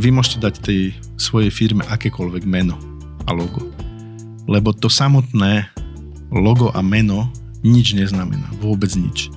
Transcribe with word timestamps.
vy 0.00 0.08
môžete 0.08 0.40
dať 0.40 0.54
tej 0.64 0.80
svojej 1.20 1.52
firme 1.52 1.84
akékoľvek 1.84 2.48
meno 2.48 2.80
a 3.28 3.36
logo. 3.36 3.68
Lebo 4.48 4.72
to 4.72 4.88
samotné 4.88 5.68
logo 6.32 6.72
a 6.72 6.80
meno 6.80 7.28
nič 7.60 7.92
neznamená, 7.92 8.48
vôbec 8.64 8.88
nič. 8.96 9.28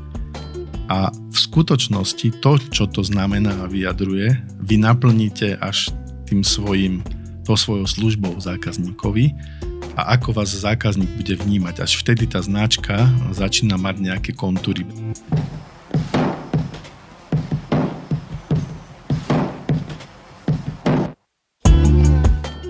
A 0.88 1.12
v 1.12 1.38
skutočnosti 1.38 2.40
to, 2.40 2.56
čo 2.72 2.88
to 2.88 3.04
znamená 3.04 3.52
a 3.60 3.68
vyjadruje, 3.68 4.40
vy 4.64 4.76
naplníte 4.80 5.60
až 5.60 5.92
tým 6.32 6.48
svojim, 6.48 7.04
to 7.44 7.60
svojou 7.60 7.84
službou 7.84 8.40
zákazníkovi 8.40 9.36
a 10.00 10.16
ako 10.16 10.32
vás 10.32 10.56
zákazník 10.56 11.12
bude 11.20 11.36
vnímať. 11.44 11.84
Až 11.84 12.00
vtedy 12.00 12.24
tá 12.24 12.40
značka 12.40 13.04
začína 13.36 13.76
mať 13.76 13.96
nejaké 14.00 14.32
kontúry. 14.32 14.88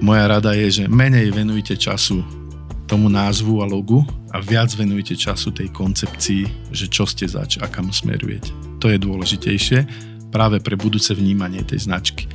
Moja 0.03 0.27
rada 0.27 0.51
je, 0.51 0.83
že 0.83 0.91
menej 0.91 1.31
venujte 1.31 1.79
času 1.79 2.27
tomu 2.91 3.07
názvu 3.07 3.63
a 3.63 3.65
logu 3.71 4.03
a 4.35 4.43
viac 4.43 4.67
venujte 4.75 5.15
času 5.15 5.55
tej 5.55 5.71
koncepcii, 5.71 6.75
že 6.75 6.91
čo 6.91 7.07
ste 7.07 7.23
zač 7.23 7.55
a 7.63 7.71
kam 7.71 7.87
smerujete. 7.87 8.51
To 8.83 8.91
je 8.91 8.99
dôležitejšie 8.99 9.87
práve 10.27 10.59
pre 10.59 10.75
budúce 10.75 11.15
vnímanie 11.15 11.63
tej 11.63 11.87
značky. 11.87 12.27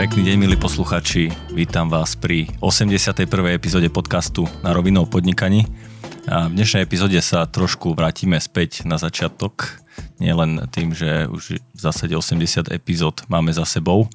Pekný 0.00 0.32
deň, 0.32 0.36
milí 0.40 0.56
posluchači. 0.56 1.28
Vítam 1.52 1.92
vás 1.92 2.16
pri 2.16 2.48
81. 2.64 3.28
epizóde 3.52 3.92
podcastu 3.92 4.48
Na 4.64 4.72
rovinou 4.72 5.04
podnikaní. 5.04 5.68
A 6.24 6.48
v 6.48 6.56
dnešnej 6.56 6.88
epizóde 6.88 7.20
sa 7.20 7.44
trošku 7.44 7.92
vrátime 7.92 8.40
späť 8.40 8.88
na 8.88 8.96
začiatok 8.96 9.83
nielen 10.18 10.66
tým, 10.70 10.94
že 10.94 11.26
už 11.28 11.58
v 11.58 11.80
zásade 11.80 12.14
80 12.16 12.70
epizód 12.70 13.22
máme 13.26 13.52
za 13.52 13.66
sebou, 13.68 14.08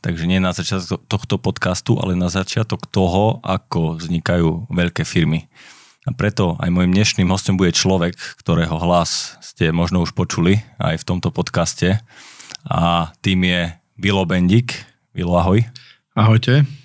takže 0.00 0.26
nie 0.26 0.42
na 0.42 0.50
začiatok 0.50 1.04
tohto 1.06 1.36
podcastu, 1.38 1.98
ale 2.00 2.18
na 2.18 2.28
začiatok 2.28 2.88
toho, 2.88 3.38
ako 3.44 4.00
vznikajú 4.00 4.72
veľké 4.72 5.06
firmy. 5.06 5.46
A 6.02 6.10
preto 6.10 6.58
aj 6.58 6.70
môjim 6.74 6.90
dnešným 6.90 7.30
hostom 7.30 7.54
bude 7.54 7.70
človek, 7.70 8.18
ktorého 8.42 8.74
hlas 8.82 9.38
ste 9.38 9.70
možno 9.70 10.02
už 10.02 10.18
počuli 10.18 10.58
aj 10.82 10.98
v 10.98 11.06
tomto 11.06 11.30
podcaste. 11.30 12.02
A 12.66 13.14
tým 13.22 13.46
je 13.46 13.70
Vilo 13.94 14.26
Bendik. 14.26 14.82
Vilo, 15.14 15.38
ahoj. 15.38 15.62
Ahojte. 16.18 16.81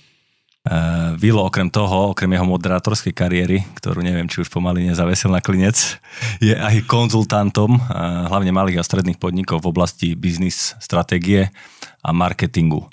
Uh, 0.68 1.16
Vilo 1.16 1.48
okrem 1.48 1.72
toho, 1.72 2.12
okrem 2.12 2.28
jeho 2.36 2.44
moderátorskej 2.44 3.16
kariéry, 3.16 3.64
ktorú 3.80 4.04
neviem, 4.04 4.28
či 4.28 4.44
už 4.44 4.52
pomaly 4.52 4.84
nezavesil 4.84 5.32
na 5.32 5.40
klinec, 5.40 5.96
je 6.44 6.52
aj 6.52 6.84
konzultantom 6.92 7.80
uh, 7.80 8.28
hlavne 8.28 8.52
malých 8.52 8.84
a 8.84 8.88
stredných 8.88 9.16
podnikov 9.16 9.64
v 9.64 9.72
oblasti 9.72 10.12
biznis, 10.12 10.76
stratégie 10.84 11.56
a 12.04 12.12
marketingu. 12.12 12.84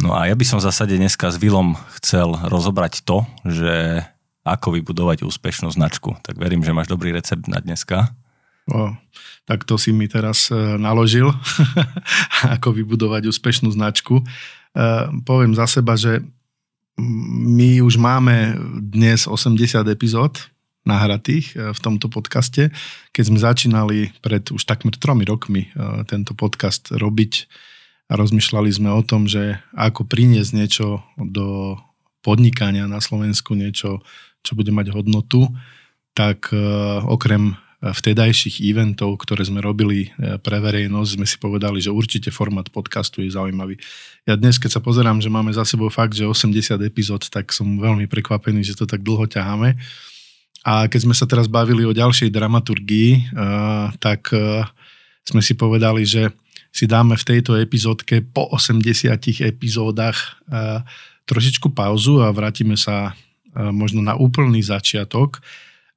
No 0.00 0.16
a 0.16 0.24
ja 0.24 0.32
by 0.32 0.44
som 0.48 0.56
v 0.56 0.72
zásade 0.72 0.96
dneska 0.96 1.28
s 1.28 1.36
Vilom 1.36 1.76
chcel 2.00 2.32
rozobrať 2.48 3.04
to, 3.04 3.28
že 3.44 4.00
ako 4.48 4.80
vybudovať 4.80 5.28
úspešnú 5.28 5.68
značku. 5.68 6.16
Tak 6.24 6.40
verím, 6.40 6.64
že 6.64 6.72
máš 6.72 6.88
dobrý 6.88 7.12
recept 7.12 7.44
na 7.44 7.60
dneska. 7.60 8.08
O, 8.72 8.96
tak 9.44 9.68
to 9.68 9.76
si 9.76 9.92
mi 9.92 10.08
teraz 10.08 10.48
uh, 10.48 10.80
naložil, 10.80 11.28
ako 12.56 12.72
vybudovať 12.72 13.28
úspešnú 13.28 13.68
značku. 13.68 14.24
Uh, 14.72 15.12
poviem 15.28 15.52
za 15.52 15.68
seba, 15.68 15.92
že 15.92 16.24
my 16.98 17.78
už 17.80 17.94
máme 17.96 18.58
dnes 18.82 19.30
80 19.30 19.86
epizód 19.86 20.50
nahratých 20.82 21.46
e, 21.54 21.56
v 21.70 21.80
tomto 21.80 22.10
podcaste. 22.10 22.74
Keď 23.14 23.24
sme 23.24 23.38
začínali 23.38 23.98
pred 24.18 24.50
už 24.50 24.64
takmer 24.66 24.96
tromi 24.98 25.22
rokmi 25.22 25.68
e, 25.68 26.02
tento 26.08 26.34
podcast 26.34 26.90
robiť 26.90 27.46
a 28.08 28.16
rozmýšľali 28.16 28.70
sme 28.72 28.90
o 28.90 29.02
tom, 29.04 29.28
že 29.28 29.60
ako 29.76 30.08
priniesť 30.08 30.50
niečo 30.56 31.04
do 31.20 31.76
podnikania 32.24 32.88
na 32.88 32.98
Slovensku, 32.98 33.52
niečo, 33.54 34.00
čo 34.42 34.52
bude 34.56 34.72
mať 34.72 34.90
hodnotu, 34.90 35.46
tak 36.16 36.50
e, 36.50 36.58
okrem 37.06 37.54
vtedajších 37.78 38.58
eventov, 38.66 39.22
ktoré 39.22 39.46
sme 39.46 39.62
robili 39.62 40.10
e, 40.10 40.34
pre 40.42 40.58
verejnosť, 40.58 41.10
sme 41.14 41.26
si 41.30 41.38
povedali, 41.38 41.78
že 41.78 41.94
určite 41.94 42.34
formát 42.34 42.66
podcastu 42.74 43.22
je 43.22 43.30
zaujímavý. 43.30 43.78
Ja 44.26 44.34
dnes, 44.34 44.58
keď 44.58 44.78
sa 44.78 44.80
pozerám, 44.82 45.22
že 45.22 45.30
máme 45.30 45.54
za 45.54 45.62
sebou 45.62 45.86
fakt, 45.86 46.18
že 46.18 46.26
80 46.26 46.74
epizód, 46.82 47.30
tak 47.30 47.54
som 47.54 47.78
veľmi 47.78 48.10
prekvapený, 48.10 48.66
že 48.66 48.74
to 48.74 48.82
tak 48.82 49.06
dlho 49.06 49.30
ťaháme. 49.30 49.78
A 50.66 50.90
keď 50.90 51.00
sme 51.06 51.14
sa 51.14 51.30
teraz 51.30 51.46
bavili 51.46 51.86
o 51.86 51.94
ďalšej 51.94 52.34
dramaturgii, 52.34 53.10
e, 53.14 53.20
tak 54.02 54.34
e, 54.34 54.66
sme 55.22 55.38
si 55.38 55.54
povedali, 55.54 56.02
že 56.02 56.34
si 56.74 56.90
dáme 56.90 57.14
v 57.14 57.26
tejto 57.30 57.54
epizódke 57.62 58.26
po 58.26 58.44
80 58.52 59.08
epizódach 59.40 60.36
trošičku 61.24 61.72
pauzu 61.72 62.20
a 62.20 62.28
vrátime 62.28 62.76
sa 62.76 63.16
možno 63.56 64.04
na 64.04 64.12
úplný 64.14 64.60
začiatok 64.60 65.40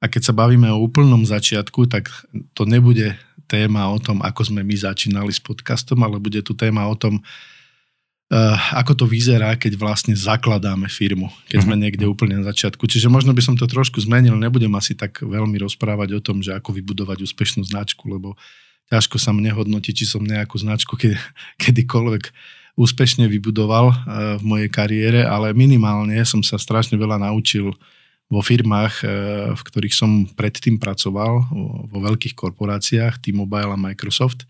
a 0.02 0.10
keď 0.10 0.22
sa 0.26 0.34
bavíme 0.34 0.66
o 0.74 0.82
úplnom 0.82 1.22
začiatku, 1.22 1.86
tak 1.86 2.10
to 2.58 2.66
nebude 2.66 3.14
téma 3.46 3.86
o 3.86 4.02
tom, 4.02 4.18
ako 4.18 4.50
sme 4.50 4.66
my 4.66 4.74
začínali 4.74 5.30
s 5.30 5.38
podcastom, 5.38 6.02
ale 6.02 6.18
bude 6.18 6.42
tu 6.42 6.58
téma 6.58 6.90
o 6.90 6.98
tom, 6.98 7.22
uh, 7.22 8.58
ako 8.74 8.98
to 8.98 9.04
vyzerá, 9.06 9.54
keď 9.54 9.78
vlastne 9.78 10.18
zakladáme 10.18 10.90
firmu, 10.90 11.30
keď 11.46 11.58
sme 11.62 11.78
mhm. 11.78 11.82
niekde 11.86 12.04
úplne 12.10 12.42
na 12.42 12.50
začiatku. 12.50 12.82
Čiže 12.90 13.06
možno 13.06 13.30
by 13.30 13.42
som 13.46 13.54
to 13.54 13.70
trošku 13.70 14.02
zmenil, 14.02 14.34
nebudem 14.34 14.74
asi 14.74 14.98
tak 14.98 15.22
veľmi 15.22 15.54
rozprávať 15.62 16.18
o 16.18 16.20
tom, 16.24 16.42
že 16.42 16.50
ako 16.50 16.74
vybudovať 16.74 17.22
úspešnú 17.22 17.62
značku, 17.62 18.10
lebo 18.10 18.34
ťažko 18.90 19.22
sa 19.22 19.30
mne 19.30 19.54
hodnotí, 19.54 19.94
či 19.94 20.02
som 20.02 20.26
nejakú 20.26 20.58
značku 20.58 20.98
kedy, 20.98 21.14
kedykoľvek 21.62 22.34
úspešne 22.74 23.30
vybudoval 23.30 23.86
uh, 23.92 23.96
v 24.40 24.42
mojej 24.42 24.70
kariére, 24.72 25.22
ale 25.22 25.54
minimálne 25.54 26.18
som 26.26 26.42
sa 26.42 26.58
strašne 26.58 26.98
veľa 26.98 27.22
naučil 27.22 27.70
vo 28.32 28.40
firmách, 28.40 28.94
eh, 29.04 29.08
v 29.52 29.60
ktorých 29.60 29.92
som 29.92 30.24
predtým 30.24 30.80
pracoval, 30.80 31.52
vo 31.92 31.98
veľkých 32.00 32.32
korporáciách, 32.32 33.20
T-Mobile 33.20 33.76
a 33.76 33.76
Microsoft. 33.76 34.48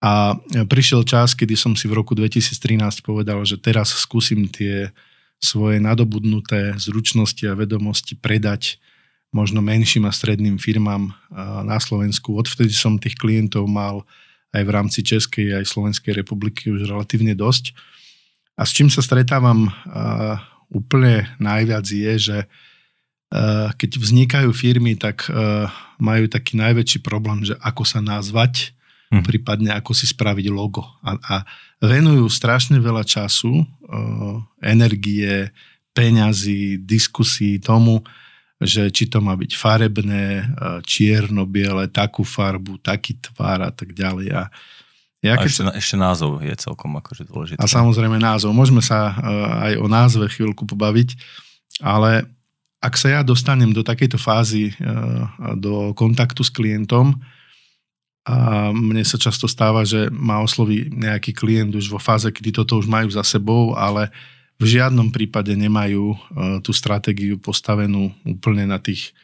A 0.00 0.36
prišiel 0.68 1.04
čas, 1.04 1.36
kedy 1.36 1.56
som 1.56 1.72
si 1.76 1.88
v 1.88 1.96
roku 2.00 2.16
2013 2.16 3.04
povedal, 3.04 3.40
že 3.44 3.60
teraz 3.60 3.92
skúsim 3.96 4.48
tie 4.48 4.92
svoje 5.36 5.76
nadobudnuté 5.80 6.76
zručnosti 6.80 7.44
a 7.44 7.56
vedomosti 7.56 8.16
predať 8.16 8.80
možno 9.34 9.60
menším 9.60 10.08
a 10.08 10.12
stredným 10.12 10.56
firmám 10.56 11.12
eh, 11.12 11.16
na 11.68 11.76
Slovensku. 11.76 12.32
Odvtedy 12.32 12.72
som 12.72 12.96
tých 12.96 13.20
klientov 13.20 13.68
mal 13.68 14.08
aj 14.56 14.62
v 14.64 14.70
rámci 14.72 15.04
Českej 15.04 15.60
aj 15.60 15.68
Slovenskej 15.68 16.16
republiky 16.16 16.72
už 16.72 16.88
relatívne 16.88 17.36
dosť. 17.36 17.76
A 18.56 18.64
s 18.64 18.72
čím 18.72 18.88
sa 18.88 19.04
stretávam 19.04 19.68
eh, 19.68 20.40
úplne 20.72 21.28
najviac 21.36 21.84
je, 21.84 22.12
že 22.16 22.38
Eh, 22.46 22.65
keď 23.74 23.90
vznikajú 23.98 24.50
firmy, 24.54 24.94
tak 24.94 25.26
eh, 25.26 25.66
majú 25.98 26.30
taký 26.30 26.54
najväčší 26.58 27.02
problém, 27.02 27.42
že 27.42 27.58
ako 27.58 27.82
sa 27.82 27.98
nazvať, 27.98 28.70
hmm. 29.10 29.24
prípadne 29.26 29.74
ako 29.74 29.92
si 29.92 30.06
spraviť 30.06 30.46
logo. 30.54 30.86
A, 31.02 31.18
a 31.18 31.34
venujú 31.82 32.30
strašne 32.30 32.78
veľa 32.78 33.02
času, 33.02 33.66
eh, 33.66 34.34
energie, 34.62 35.50
peňazí, 35.96 36.78
diskusí 36.84 37.58
tomu, 37.58 38.04
že 38.56 38.88
či 38.88 39.08
to 39.08 39.20
má 39.20 39.36
byť 39.36 39.52
farebné, 39.52 40.48
čierno-biele, 40.84 41.92
takú 41.92 42.24
farbu, 42.24 42.80
taký 42.80 43.20
tvar 43.20 43.60
a 43.64 43.72
tak 43.72 43.92
ďalej. 43.92 44.32
A, 44.32 44.48
ja 45.24 45.40
keď... 45.40 45.44
a 45.44 45.52
ešte, 45.52 45.62
ešte 45.76 45.96
názov 45.96 46.40
je 46.40 46.52
celkom 46.56 46.96
akože 47.00 47.28
dôležitý. 47.28 47.60
A 47.60 47.68
samozrejme 47.68 48.16
názov. 48.16 48.56
Môžeme 48.56 48.80
sa 48.80 49.12
aj 49.60 49.76
o 49.80 49.88
názve 49.88 50.28
chvíľku 50.28 50.68
pobaviť, 50.68 51.16
ale 51.80 52.28
ak 52.86 52.94
sa 52.94 53.18
ja 53.18 53.20
dostanem 53.26 53.74
do 53.74 53.82
takejto 53.82 54.14
fázy, 54.14 54.70
eh, 54.70 55.22
do 55.58 55.90
kontaktu 55.98 56.46
s 56.46 56.54
klientom, 56.54 57.18
a 58.26 58.74
mne 58.74 59.06
sa 59.06 59.22
často 59.22 59.46
stáva, 59.46 59.86
že 59.86 60.10
ma 60.10 60.42
osloví 60.42 60.90
nejaký 60.90 61.30
klient 61.30 61.70
už 61.78 61.86
vo 61.86 62.02
fáze, 62.02 62.26
kedy 62.26 62.50
toto 62.50 62.74
už 62.74 62.90
majú 62.90 63.06
za 63.06 63.22
sebou, 63.22 63.78
ale 63.78 64.10
v 64.58 64.66
žiadnom 64.66 65.14
prípade 65.14 65.54
nemajú 65.54 66.10
eh, 66.10 66.18
tú 66.62 66.74
stratégiu 66.74 67.38
postavenú 67.38 68.10
úplne 68.26 68.66
na 68.66 68.82
tých 68.82 69.14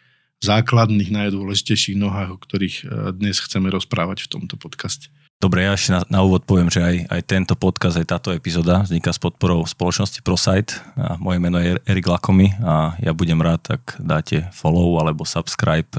základných, 0.43 1.15
najdôležitejších 1.15 1.99
nohách, 1.99 2.31
o 2.35 2.39
ktorých 2.39 2.77
eh, 2.83 2.87
dnes 3.15 3.43
chceme 3.43 3.71
rozprávať 3.75 4.27
v 4.27 4.39
tomto 4.39 4.55
podcaste. 4.55 5.11
Dobre, 5.43 5.67
ja 5.67 5.75
ešte 5.75 5.91
na, 5.91 6.07
na 6.07 6.23
úvod 6.23 6.47
poviem, 6.47 6.71
že 6.71 6.79
aj, 6.79 6.97
aj 7.11 7.21
tento 7.27 7.59
podcast, 7.59 7.99
aj 7.99 8.07
táto 8.15 8.31
epizóda 8.31 8.87
vzniká 8.87 9.11
s 9.11 9.19
podporou 9.19 9.67
spoločnosti 9.67 10.23
ProSite. 10.23 10.79
A 10.95 11.19
moje 11.19 11.43
meno 11.43 11.59
je 11.59 11.83
Erik 11.83 12.07
Lakomy 12.07 12.55
a 12.63 12.95
ja 13.03 13.11
budem 13.11 13.43
rád, 13.43 13.67
ak 13.75 13.99
dáte 13.99 14.47
follow 14.55 15.03
alebo 15.03 15.27
subscribe 15.27 15.91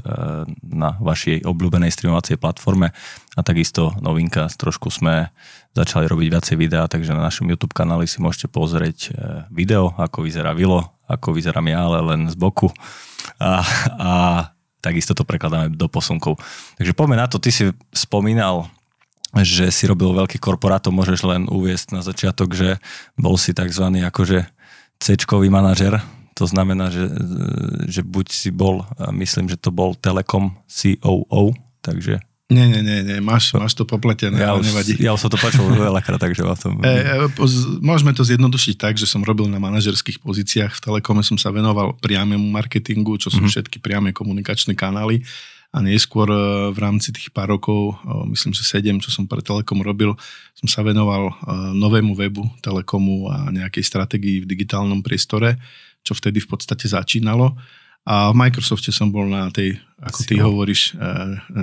na 0.64 0.96
vašej 0.96 1.44
obľúbenej 1.44 1.92
streamovacej 1.92 2.40
platforme. 2.40 2.96
A 3.36 3.44
takisto 3.44 3.92
novinka, 4.00 4.48
trošku 4.48 4.88
sme 4.88 5.28
začali 5.76 6.08
robiť 6.08 6.28
viacej 6.32 6.56
videá, 6.56 6.88
takže 6.88 7.12
na 7.12 7.28
našom 7.28 7.44
YouTube 7.44 7.76
kanáli 7.76 8.08
si 8.08 8.24
môžete 8.24 8.48
pozrieť 8.48 8.98
e, 9.04 9.44
video, 9.52 9.92
ako 10.00 10.24
vyzerá 10.24 10.56
Vilo, 10.56 10.88
ako 11.04 11.36
vyzerám 11.36 11.68
ja, 11.68 11.84
ale 11.84 12.00
len 12.00 12.32
z 12.32 12.36
boku. 12.40 12.72
A, 13.36 13.60
a 14.00 14.10
takisto 14.80 15.12
to 15.12 15.28
prekladáme 15.28 15.76
do 15.76 15.84
posunkov. 15.84 16.40
Takže 16.80 16.96
poďme 16.96 17.20
na 17.20 17.28
to, 17.28 17.36
ty 17.36 17.52
si 17.52 17.68
spomínal 17.92 18.72
že 19.42 19.74
si 19.74 19.90
robil 19.90 20.14
veľký 20.14 20.38
korporátov, 20.38 20.94
môžeš 20.94 21.20
len 21.26 21.42
uviesť 21.50 21.96
na 21.96 22.00
začiatok, 22.06 22.54
že 22.54 22.78
bol 23.18 23.34
si 23.34 23.50
tzv. 23.50 23.90
akože 23.90 24.46
C-čkový 25.02 25.50
manažer, 25.50 25.98
to 26.34 26.46
znamená, 26.46 26.90
že, 26.90 27.10
že 27.86 28.02
buď 28.02 28.26
si 28.30 28.50
bol, 28.50 28.86
myslím, 29.14 29.50
že 29.50 29.58
to 29.58 29.70
bol 29.70 29.94
Telekom 29.94 30.58
COO, 30.66 31.54
takže 31.82 32.22
nie, 32.52 32.68
nie, 32.68 32.84
nie, 32.84 33.00
nie. 33.00 33.18
Máš, 33.24 33.56
máš 33.56 33.72
to 33.72 33.88
popletené, 33.88 34.36
ja 34.36 34.52
ale 34.52 34.60
nevadí. 34.60 35.00
Ja 35.00 35.16
už 35.16 35.26
som 35.26 35.32
to 35.32 35.40
počul 35.40 35.64
veľakrát, 35.88 36.20
takže 36.20 36.44
vás 36.44 36.60
to... 36.60 36.76
E, 36.84 36.92
e, 36.92 37.26
môžeme 37.80 38.12
to 38.12 38.20
zjednodušiť 38.20 38.76
tak, 38.76 39.00
že 39.00 39.08
som 39.08 39.24
robil 39.24 39.48
na 39.48 39.56
manažerských 39.56 40.20
pozíciách. 40.20 40.76
V 40.76 40.82
Telekome 40.84 41.24
som 41.24 41.40
sa 41.40 41.48
venoval 41.48 41.96
priamému 42.04 42.44
marketingu, 42.52 43.16
čo 43.16 43.32
sú 43.32 43.40
mm-hmm. 43.40 43.48
všetky 43.48 43.76
priame 43.80 44.12
komunikačné 44.12 44.76
kanály. 44.76 45.24
A 45.74 45.82
neskôr 45.82 46.30
e, 46.30 46.38
v 46.70 46.78
rámci 46.78 47.10
tých 47.10 47.34
pár 47.34 47.50
rokov, 47.50 47.98
e, 47.98 48.30
myslím, 48.30 48.54
že 48.54 48.62
sedem, 48.62 49.02
čo 49.02 49.10
som 49.10 49.26
pre 49.26 49.42
Telekom 49.42 49.82
robil, 49.82 50.14
som 50.54 50.70
sa 50.70 50.86
venoval 50.86 51.34
novému 51.74 52.14
webu 52.14 52.46
Telekomu 52.62 53.26
a 53.26 53.50
nejakej 53.50 53.82
stratégii 53.82 54.46
v 54.46 54.50
digitálnom 54.54 55.02
priestore, 55.02 55.58
čo 56.06 56.14
vtedy 56.14 56.38
v 56.38 56.48
podstate 56.54 56.86
začínalo. 56.86 57.58
A 58.04 58.30
v 58.30 58.36
Microsofte 58.36 58.92
som 58.92 59.08
bol 59.08 59.26
na 59.26 59.48
tej, 59.48 59.80
ako 59.96 60.20
ty 60.28 60.34
hovoríš, 60.36 60.92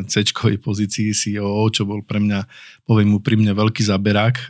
C-čkovej 0.10 0.58
pozícii 0.58 1.14
CEO, 1.14 1.70
čo 1.70 1.86
bol 1.86 2.02
pre 2.02 2.18
mňa, 2.18 2.50
poviem 2.90 3.14
úprimne, 3.14 3.54
veľký 3.54 3.86
zaberák, 3.86 4.50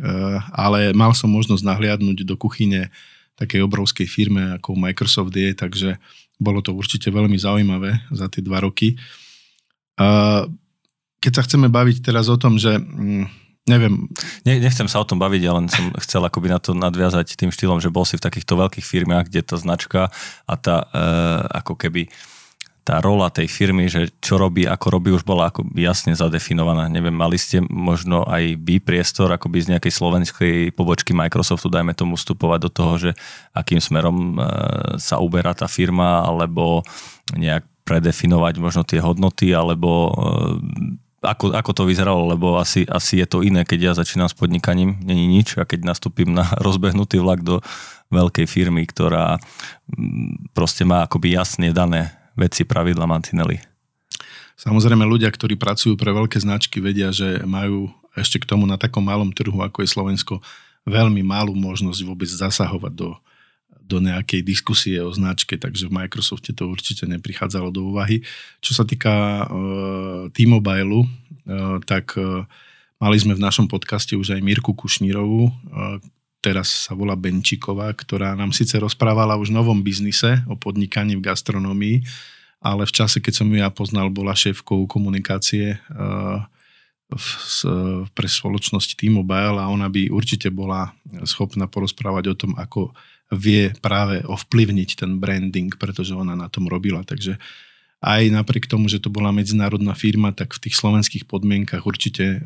ale 0.55 0.95
mal 0.95 1.11
som 1.11 1.27
možnosť 1.27 1.67
nahliadnúť 1.67 2.23
do 2.23 2.39
kuchyne 2.39 2.87
takej 3.35 3.67
obrovskej 3.67 4.07
firme, 4.07 4.55
ako 4.55 4.79
Microsoft 4.79 5.35
je, 5.35 5.51
takže 5.51 5.99
bolo 6.39 6.63
to 6.63 6.73
určite 6.73 7.11
veľmi 7.11 7.35
zaujímavé 7.35 8.07
za 8.13 8.31
tie 8.31 8.39
dva 8.39 8.63
roky. 8.63 8.95
Keď 11.21 11.31
sa 11.31 11.45
chceme 11.45 11.69
baviť 11.69 12.01
teraz 12.01 12.29
o 12.31 12.37
tom, 12.37 12.57
že 12.57 12.81
mm, 12.81 13.25
neviem. 13.69 14.09
Ne, 14.47 14.57
nechcem 14.57 14.89
sa 14.89 15.01
o 15.01 15.07
tom 15.07 15.21
baviť, 15.21 15.41
ja 15.41 15.53
len 15.53 15.69
som 15.69 15.93
chcel 16.03 16.25
akoby 16.25 16.47
na 16.49 16.59
to 16.59 16.73
nadviazať 16.73 17.37
tým 17.37 17.53
štýlom, 17.53 17.79
že 17.83 17.93
bol 17.93 18.07
si 18.07 18.17
v 18.17 18.25
takýchto 18.25 18.57
veľkých 18.57 18.85
firmách, 18.85 19.29
kde 19.29 19.41
tá 19.45 19.55
značka 19.59 20.09
a 20.49 20.53
tá 20.57 20.87
e, 20.89 21.05
ako 21.61 21.77
keby 21.77 22.09
tá 22.81 22.97
rola 22.97 23.29
tej 23.29 23.45
firmy, 23.45 23.85
že 23.85 24.09
čo 24.17 24.41
robí, 24.41 24.65
ako 24.65 24.87
robí, 24.97 25.13
už 25.13 25.21
bola 25.21 25.53
ako 25.53 25.69
jasne 25.77 26.17
zadefinovaná. 26.17 26.89
Neviem, 26.89 27.13
mali 27.13 27.37
ste 27.37 27.61
možno 27.61 28.25
aj 28.25 28.57
vy 28.57 28.81
priestor 28.81 29.29
akoby 29.29 29.61
z 29.61 29.77
nejakej 29.77 29.93
slovenskej 29.93 30.55
pobočky 30.73 31.13
Microsoftu, 31.13 31.69
dajme 31.69 31.93
tomu 31.93 32.17
vstupovať 32.17 32.59
do 32.65 32.69
toho, 32.73 32.93
že 32.97 33.11
akým 33.53 33.77
smerom 33.77 34.17
e, 34.17 34.37
sa 34.97 35.21
uberá 35.21 35.53
tá 35.53 35.69
firma, 35.69 36.25
alebo 36.25 36.81
nejak 37.37 37.69
predefinovať 37.83 38.53
možno 38.61 38.81
tie 38.85 39.01
hodnoty, 39.01 39.51
alebo 39.51 40.09
e, 40.09 40.13
ako, 41.21 41.53
ako 41.53 41.71
to 41.77 41.83
vyzeralo, 41.85 42.25
lebo 42.25 42.57
asi, 42.57 42.81
asi 42.89 43.21
je 43.21 43.27
to 43.29 43.45
iné, 43.45 43.61
keď 43.61 43.79
ja 43.79 43.93
začínam 43.93 44.25
s 44.25 44.33
podnikaním, 44.33 44.97
není 45.05 45.29
nič 45.29 45.53
a 45.61 45.69
keď 45.69 45.85
nastúpim 45.85 46.33
na 46.33 46.49
rozbehnutý 46.65 47.21
vlak 47.21 47.45
do 47.45 47.61
veľkej 48.09 48.45
firmy, 48.49 48.83
ktorá 48.89 49.37
mm, 49.93 50.51
proste 50.57 50.83
má 50.83 51.05
akoby 51.05 51.37
jasne 51.37 51.69
dané 51.69 52.11
veci, 52.33 52.65
pravidla, 52.65 53.05
mantinely. 53.05 53.61
Samozrejme 54.57 55.01
ľudia, 55.05 55.29
ktorí 55.33 55.57
pracujú 55.57 55.97
pre 55.97 56.13
veľké 56.13 56.37
značky, 56.37 56.77
vedia, 56.81 57.09
že 57.09 57.41
majú 57.49 57.89
ešte 58.13 58.37
k 58.37 58.49
tomu 58.49 58.69
na 58.69 58.77
takom 58.77 59.01
malom 59.01 59.33
trhu, 59.33 59.57
ako 59.57 59.81
je 59.81 59.89
Slovensko, 59.89 60.43
veľmi 60.85 61.21
malú 61.21 61.53
možnosť 61.53 62.01
vôbec 62.05 62.29
zasahovať 62.29 62.93
do, 62.93 63.09
do 63.91 63.99
nejakej 63.99 64.39
diskusie 64.47 65.03
o 65.03 65.11
značke, 65.11 65.59
takže 65.59 65.91
v 65.91 65.99
Microsofte 65.99 66.55
to 66.55 66.71
určite 66.71 67.03
neprichádzalo 67.11 67.67
do 67.75 67.91
úvahy. 67.91 68.23
Čo 68.63 68.79
sa 68.79 68.83
týka 68.87 69.43
uh, 69.43 70.31
T-Mobile, 70.31 71.03
uh, 71.03 71.83
tak 71.83 72.15
uh, 72.15 72.47
mali 73.03 73.17
sme 73.19 73.35
v 73.35 73.43
našom 73.43 73.67
podcaste 73.67 74.15
už 74.15 74.39
aj 74.39 74.41
Mirku 74.41 74.71
Kušnírovú, 74.71 75.51
uh, 75.51 75.99
teraz 76.39 76.87
sa 76.87 76.95
volá 76.95 77.19
Benčiková, 77.19 77.91
ktorá 77.91 78.33
nám 78.39 78.55
síce 78.55 78.79
rozprávala 78.79 79.35
už 79.35 79.51
v 79.51 79.57
novom 79.59 79.83
biznise 79.83 80.39
o 80.47 80.55
podnikaní 80.55 81.19
v 81.19 81.27
gastronomii, 81.27 82.07
ale 82.63 82.87
v 82.87 82.95
čase, 82.95 83.19
keď 83.19 83.43
som 83.43 83.47
ju 83.51 83.59
ja 83.59 83.67
poznal, 83.67 84.07
bola 84.07 84.31
šéfkou 84.31 84.87
komunikácie 84.87 85.75
uh, 85.91 86.47
v, 87.11 87.27
pre 88.15 88.27
spoločnosť 88.27 88.95
T-Mobile 88.95 89.59
a 89.59 89.67
ona 89.67 89.91
by 89.91 90.07
určite 90.07 90.47
bola 90.47 90.95
schopná 91.27 91.67
porozprávať 91.67 92.31
o 92.31 92.35
tom, 92.39 92.51
ako 92.55 92.95
vie 93.31 93.71
práve 93.79 94.21
ovplyvniť 94.27 94.89
ten 94.99 95.17
branding, 95.17 95.71
pretože 95.79 96.11
ona 96.11 96.35
na 96.35 96.51
tom 96.51 96.67
robila. 96.67 97.01
Takže 97.07 97.39
aj 98.01 98.33
napriek 98.33 98.65
tomu, 98.65 98.89
že 98.89 98.97
to 98.97 99.13
bola 99.13 99.29
medzinárodná 99.29 99.93
firma, 99.93 100.33
tak 100.33 100.57
v 100.57 100.65
tých 100.65 100.73
slovenských 100.73 101.29
podmienkach 101.29 101.85
určite 101.85 102.25
e, 102.25 102.37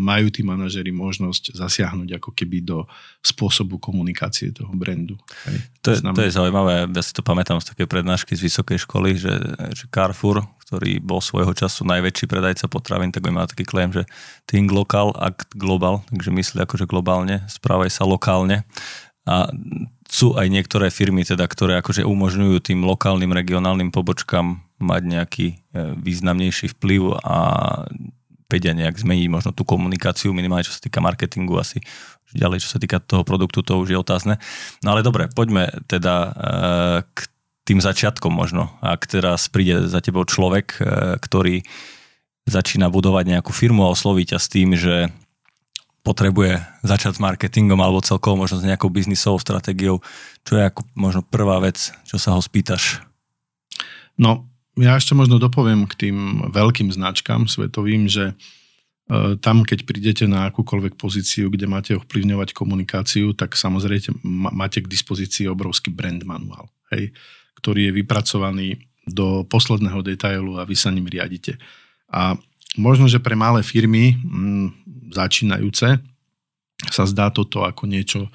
majú 0.00 0.32
tí 0.32 0.40
manažeri 0.40 0.96
možnosť 0.96 1.52
zasiahnuť 1.52 2.16
ako 2.16 2.32
keby 2.32 2.64
do 2.64 2.88
spôsobu 3.20 3.76
komunikácie 3.76 4.48
toho 4.56 4.72
brandu. 4.72 5.20
Hej. 5.44 5.58
To, 5.84 5.88
je, 5.92 6.00
to 6.00 6.22
je 6.24 6.32
zaujímavé, 6.32 6.88
ja 6.88 7.02
si 7.04 7.12
to 7.12 7.20
pamätám 7.20 7.60
z 7.60 7.76
takej 7.76 7.84
prednášky 7.84 8.32
z 8.32 8.48
vysokej 8.48 8.80
školy, 8.88 9.20
že, 9.20 9.36
že 9.76 9.84
Carrefour, 9.92 10.40
ktorý 10.64 11.04
bol 11.04 11.20
svojho 11.20 11.52
času 11.52 11.84
najväčší 11.84 12.24
predajca 12.24 12.64
potravín, 12.72 13.12
tak 13.12 13.28
má 13.28 13.44
taký 13.44 13.68
claim, 13.68 13.92
že 13.92 14.08
think 14.48 14.72
local, 14.72 15.12
act 15.20 15.52
global, 15.52 16.00
takže 16.08 16.32
myslí 16.32 16.64
akože 16.64 16.88
globálne, 16.88 17.44
správaj 17.52 17.92
sa 17.92 18.08
lokálne. 18.08 18.64
A 19.24 19.48
sú 20.04 20.36
aj 20.36 20.46
niektoré 20.52 20.92
firmy, 20.92 21.24
teda, 21.24 21.48
ktoré 21.48 21.80
akože 21.80 22.04
umožňujú 22.04 22.60
tým 22.60 22.84
lokálnym, 22.84 23.32
regionálnym 23.32 23.90
pobočkám 23.90 24.62
mať 24.78 25.02
nejaký 25.02 25.46
e, 25.50 25.56
významnejší 25.96 26.76
vplyv 26.76 27.18
a 27.24 27.36
vedia 28.52 28.76
nejak 28.76 28.94
zmeniť 28.94 29.28
možno 29.32 29.50
tú 29.50 29.66
komunikáciu, 29.66 30.30
minimálne 30.30 30.68
čo 30.68 30.76
sa 30.76 30.84
týka 30.84 31.02
marketingu, 31.02 31.56
asi 31.58 31.82
ďalej, 32.36 32.62
čo 32.62 32.70
sa 32.70 32.78
týka 32.78 33.02
toho 33.02 33.26
produktu, 33.26 33.64
to 33.64 33.80
už 33.80 33.88
je 33.90 33.98
otázne. 33.98 34.38
No 34.84 34.94
ale 34.94 35.02
dobre, 35.02 35.26
poďme 35.32 35.72
teda 35.88 36.14
e, 36.14 36.30
k 37.08 37.18
tým 37.64 37.80
začiatkom 37.80 38.28
možno. 38.28 38.76
Ak 38.84 39.08
teraz 39.08 39.48
príde 39.48 39.88
za 39.88 40.04
tebou 40.04 40.28
človek, 40.28 40.78
e, 40.78 40.80
ktorý 41.18 41.64
začína 42.44 42.92
budovať 42.92 43.24
nejakú 43.24 43.56
firmu 43.56 43.88
a 43.88 43.92
osloviť 43.96 44.36
ťa 44.36 44.38
s 44.38 44.48
tým, 44.52 44.76
že 44.76 45.08
potrebuje 46.04 46.60
začať 46.84 47.16
s 47.16 47.24
marketingom 47.24 47.80
alebo 47.80 48.04
celkovo 48.04 48.44
možno 48.44 48.60
s 48.60 48.68
nejakou 48.68 48.92
biznisovou 48.92 49.40
stratégiou, 49.40 50.04
čo 50.44 50.60
je 50.60 50.68
ako 50.68 50.84
možno 50.92 51.24
prvá 51.24 51.56
vec, 51.64 51.90
čo 52.04 52.20
sa 52.20 52.36
ho 52.36 52.40
spýtaš? 52.44 53.00
No, 54.20 54.44
ja 54.76 55.00
ešte 55.00 55.16
možno 55.16 55.40
dopoviem 55.40 55.88
k 55.88 56.06
tým 56.06 56.16
veľkým 56.52 56.92
značkám 56.92 57.48
svetovým, 57.48 58.06
že 58.06 58.30
e, 58.30 59.40
tam, 59.40 59.64
keď 59.64 59.88
prídete 59.88 60.24
na 60.28 60.52
akúkoľvek 60.52 61.00
pozíciu, 61.00 61.48
kde 61.48 61.66
máte 61.66 61.92
ovplyvňovať 61.96 62.52
komunikáciu, 62.52 63.32
tak 63.32 63.56
samozrejme 63.56 64.20
máte 64.52 64.84
k 64.84 64.90
dispozícii 64.92 65.48
obrovský 65.48 65.88
brand 65.88 66.20
manuál, 66.22 66.68
hej, 66.92 67.16
ktorý 67.58 67.90
je 67.90 67.96
vypracovaný 68.04 68.68
do 69.08 69.48
posledného 69.48 70.04
detailu 70.04 70.60
a 70.60 70.68
vy 70.68 70.76
sa 70.76 70.92
ním 70.92 71.08
riadite. 71.08 71.56
A 72.12 72.36
možno, 72.78 73.06
že 73.06 73.22
pre 73.22 73.34
malé 73.38 73.62
firmy 73.62 74.18
m, 74.20 74.22
mm, 74.22 74.66
začínajúce 75.14 75.98
sa 76.90 77.04
zdá 77.06 77.30
toto 77.30 77.62
ako 77.62 77.86
niečo 77.86 78.20
e, 78.26 78.30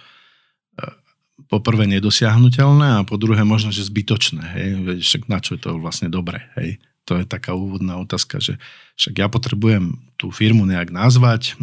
po 1.51 1.60
prvé 1.60 1.86
nedosiahnutelné 1.86 3.00
a 3.00 3.08
po 3.08 3.19
druhé 3.19 3.43
možno, 3.43 3.69
že 3.69 3.86
zbytočné. 3.86 4.43
Hej? 4.55 4.67
Však 5.03 5.22
na 5.27 5.39
čo 5.43 5.55
je 5.55 5.62
to 5.62 5.77
vlastne 5.77 6.08
dobre? 6.08 6.43
Hej? 6.58 6.79
To 7.05 7.17
je 7.17 7.25
taká 7.25 7.58
úvodná 7.58 7.98
otázka, 7.98 8.38
že 8.38 8.62
však 8.96 9.13
ja 9.17 9.27
potrebujem 9.27 9.98
tú 10.15 10.29
firmu 10.29 10.63
nejak 10.69 10.93
nazvať, 10.93 11.58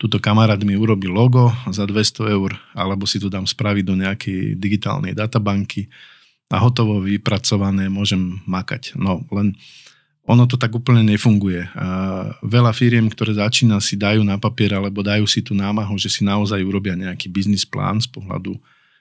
túto 0.00 0.16
kamarát 0.16 0.56
mi 0.64 0.80
urobí 0.80 1.12
logo 1.12 1.52
za 1.68 1.84
200 1.84 2.32
eur, 2.32 2.56
alebo 2.72 3.04
si 3.04 3.20
to 3.20 3.28
dám 3.28 3.44
spraviť 3.44 3.84
do 3.84 3.94
nejakej 4.00 4.56
digitálnej 4.56 5.12
databanky 5.12 5.92
a 6.48 6.56
hotovo 6.56 7.04
vypracované 7.04 7.92
môžem 7.92 8.40
makať. 8.48 8.96
No 8.96 9.20
len 9.28 9.52
ono 10.30 10.46
to 10.46 10.54
tak 10.54 10.70
úplne 10.70 11.02
nefunguje. 11.02 11.66
A 11.74 11.88
veľa 12.46 12.70
firiem, 12.70 13.10
ktoré 13.10 13.34
začína, 13.34 13.82
si 13.82 13.98
dajú 13.98 14.22
na 14.22 14.38
papier 14.38 14.70
alebo 14.78 15.02
dajú 15.02 15.26
si 15.26 15.42
tú 15.42 15.58
námahu, 15.58 15.98
že 15.98 16.06
si 16.06 16.22
naozaj 16.22 16.62
urobia 16.62 16.94
nejaký 16.94 17.26
biznis 17.26 17.66
plán 17.66 17.98
z 17.98 18.06
pohľadu 18.06 18.54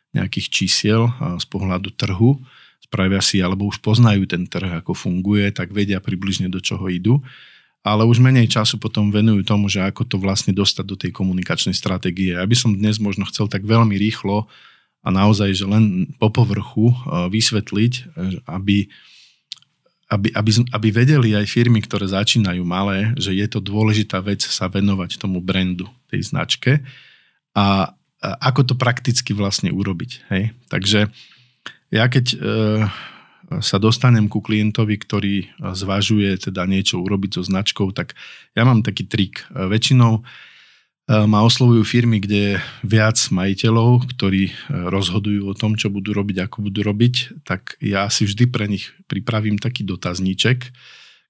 nejakých 0.09 0.49
čísiel, 0.49 1.05
z 1.37 1.45
pohľadu 1.45 1.93
trhu, 1.93 2.41
spravia 2.81 3.21
si, 3.21 3.37
alebo 3.45 3.69
už 3.69 3.77
poznajú 3.77 4.25
ten 4.25 4.49
trh, 4.49 4.81
ako 4.81 4.97
funguje, 4.97 5.53
tak 5.53 5.69
vedia 5.69 6.01
približne 6.01 6.49
do 6.49 6.57
čoho 6.57 6.89
idú. 6.89 7.21
Ale 7.85 8.09
už 8.09 8.17
menej 8.17 8.49
času 8.49 8.81
potom 8.81 9.13
venujú 9.13 9.45
tomu, 9.45 9.69
že 9.69 9.85
ako 9.85 10.09
to 10.09 10.17
vlastne 10.17 10.51
dostať 10.51 10.85
do 10.89 10.97
tej 10.97 11.13
komunikačnej 11.13 11.77
stratégie. 11.77 12.33
Ja 12.33 12.43
by 12.43 12.57
som 12.57 12.73
dnes 12.73 12.97
možno 12.97 13.29
chcel 13.29 13.45
tak 13.45 13.63
veľmi 13.63 13.93
rýchlo 13.95 14.49
a 15.05 15.07
naozaj, 15.13 15.53
že 15.53 15.69
len 15.69 16.09
po 16.17 16.33
povrchu 16.33 16.91
vysvetliť, 17.29 18.17
aby 18.49 18.89
aby, 20.09 20.33
aby, 20.33 20.51
aby 20.73 20.87
vedeli 20.89 21.37
aj 21.37 21.45
firmy, 21.45 21.85
ktoré 21.85 22.09
začínajú 22.09 22.65
malé, 22.65 23.13
že 23.13 23.29
je 23.37 23.45
to 23.45 23.61
dôležitá 23.61 24.17
vec 24.25 24.41
sa 24.41 24.65
venovať 24.65 25.21
tomu 25.21 25.37
brandu, 25.37 25.85
tej 26.09 26.33
značke 26.33 26.81
a, 27.53 27.93
a 28.17 28.29
ako 28.49 28.73
to 28.73 28.75
prakticky 28.75 29.37
vlastne 29.37 29.69
urobiť. 29.69 30.11
Hej? 30.33 30.43
Takže 30.65 31.13
ja 31.93 32.05
keď 32.09 32.25
e, 32.33 32.37
sa 33.61 33.77
dostanem 33.81 34.29
ku 34.29 34.41
klientovi, 34.41 34.95
ktorý 34.97 35.35
zvažuje 35.73 36.49
teda 36.49 36.65
niečo 36.69 37.01
urobiť 37.01 37.37
so 37.37 37.43
značkou, 37.45 37.89
tak 37.93 38.13
ja 38.53 38.65
mám 38.65 38.85
taký 38.85 39.09
trik. 39.09 39.45
Väčšinou 39.49 40.21
ma 41.09 41.41
oslovujú 41.41 41.81
firmy, 41.81 42.21
kde 42.21 42.37
je 42.37 42.53
viac 42.85 43.17
majiteľov, 43.33 44.13
ktorí 44.13 44.53
rozhodujú 44.69 45.49
o 45.49 45.57
tom, 45.57 45.73
čo 45.73 45.89
budú 45.89 46.13
robiť, 46.13 46.45
ako 46.45 46.69
budú 46.69 46.85
robiť, 46.85 47.41
tak 47.41 47.73
ja 47.81 48.05
si 48.13 48.29
vždy 48.29 48.45
pre 48.45 48.69
nich 48.69 48.93
pripravím 49.09 49.57
taký 49.57 49.81
dotazníček, 49.81 50.69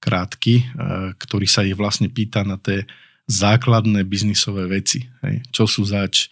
krátky, 0.04 0.76
ktorý 1.16 1.48
sa 1.48 1.64
ich 1.64 1.80
vlastne 1.80 2.12
pýta 2.12 2.44
na 2.44 2.60
tie 2.60 2.84
základné 3.28 4.04
biznisové 4.04 4.68
veci. 4.68 5.08
Hej. 5.24 5.48
Čo 5.52 5.64
sú 5.68 5.88
zač, 5.88 6.28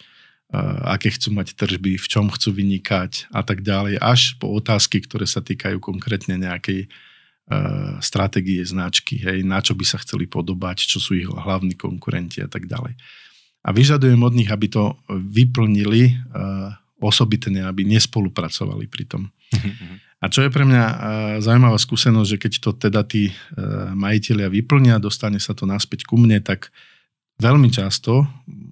aké 0.88 1.12
chcú 1.12 1.36
mať 1.36 1.56
tržby, 1.56 2.00
v 2.00 2.08
čom 2.08 2.32
chcú 2.32 2.56
vynikať 2.56 3.32
a 3.32 3.44
tak 3.44 3.64
ďalej, 3.64 4.00
až 4.00 4.40
po 4.40 4.52
otázky, 4.56 5.04
ktoré 5.04 5.28
sa 5.28 5.44
týkajú 5.44 5.80
konkrétne 5.80 6.36
nejakej 6.40 6.88
stratégie 8.04 8.60
značky, 8.64 9.20
hej, 9.24 9.40
na 9.44 9.64
čo 9.64 9.72
by 9.72 9.88
sa 9.88 10.00
chceli 10.04 10.28
podobať, 10.28 10.84
čo 10.84 11.00
sú 11.00 11.16
ich 11.16 11.28
hlavní 11.28 11.80
konkurenti 11.80 12.44
a 12.44 12.48
tak 12.52 12.68
ďalej. 12.68 12.96
A 13.68 13.76
vyžadujem 13.76 14.24
od 14.24 14.32
nich, 14.32 14.48
aby 14.48 14.72
to 14.72 14.96
vyplnili 15.12 16.16
uh, 16.16 16.72
osobitne, 17.04 17.68
aby 17.68 17.84
nespolupracovali 17.84 18.88
pri 18.88 19.04
tom. 19.04 19.28
Uh-huh. 19.52 20.00
A 20.24 20.32
čo 20.32 20.42
je 20.42 20.50
pre 20.50 20.64
mňa 20.64 20.84
uh, 20.88 20.96
zaujímavá 21.44 21.76
skúsenosť, 21.76 22.30
že 22.32 22.38
keď 22.40 22.54
to 22.64 22.70
teda 22.80 23.04
tí 23.04 23.30
uh, 23.30 23.92
majiteľia 23.92 24.48
vyplnia, 24.48 25.04
dostane 25.04 25.38
sa 25.44 25.52
to 25.52 25.68
naspäť 25.68 26.08
ku 26.08 26.16
mne, 26.16 26.40
tak 26.40 26.72
veľmi 27.44 27.68
často, 27.68 28.24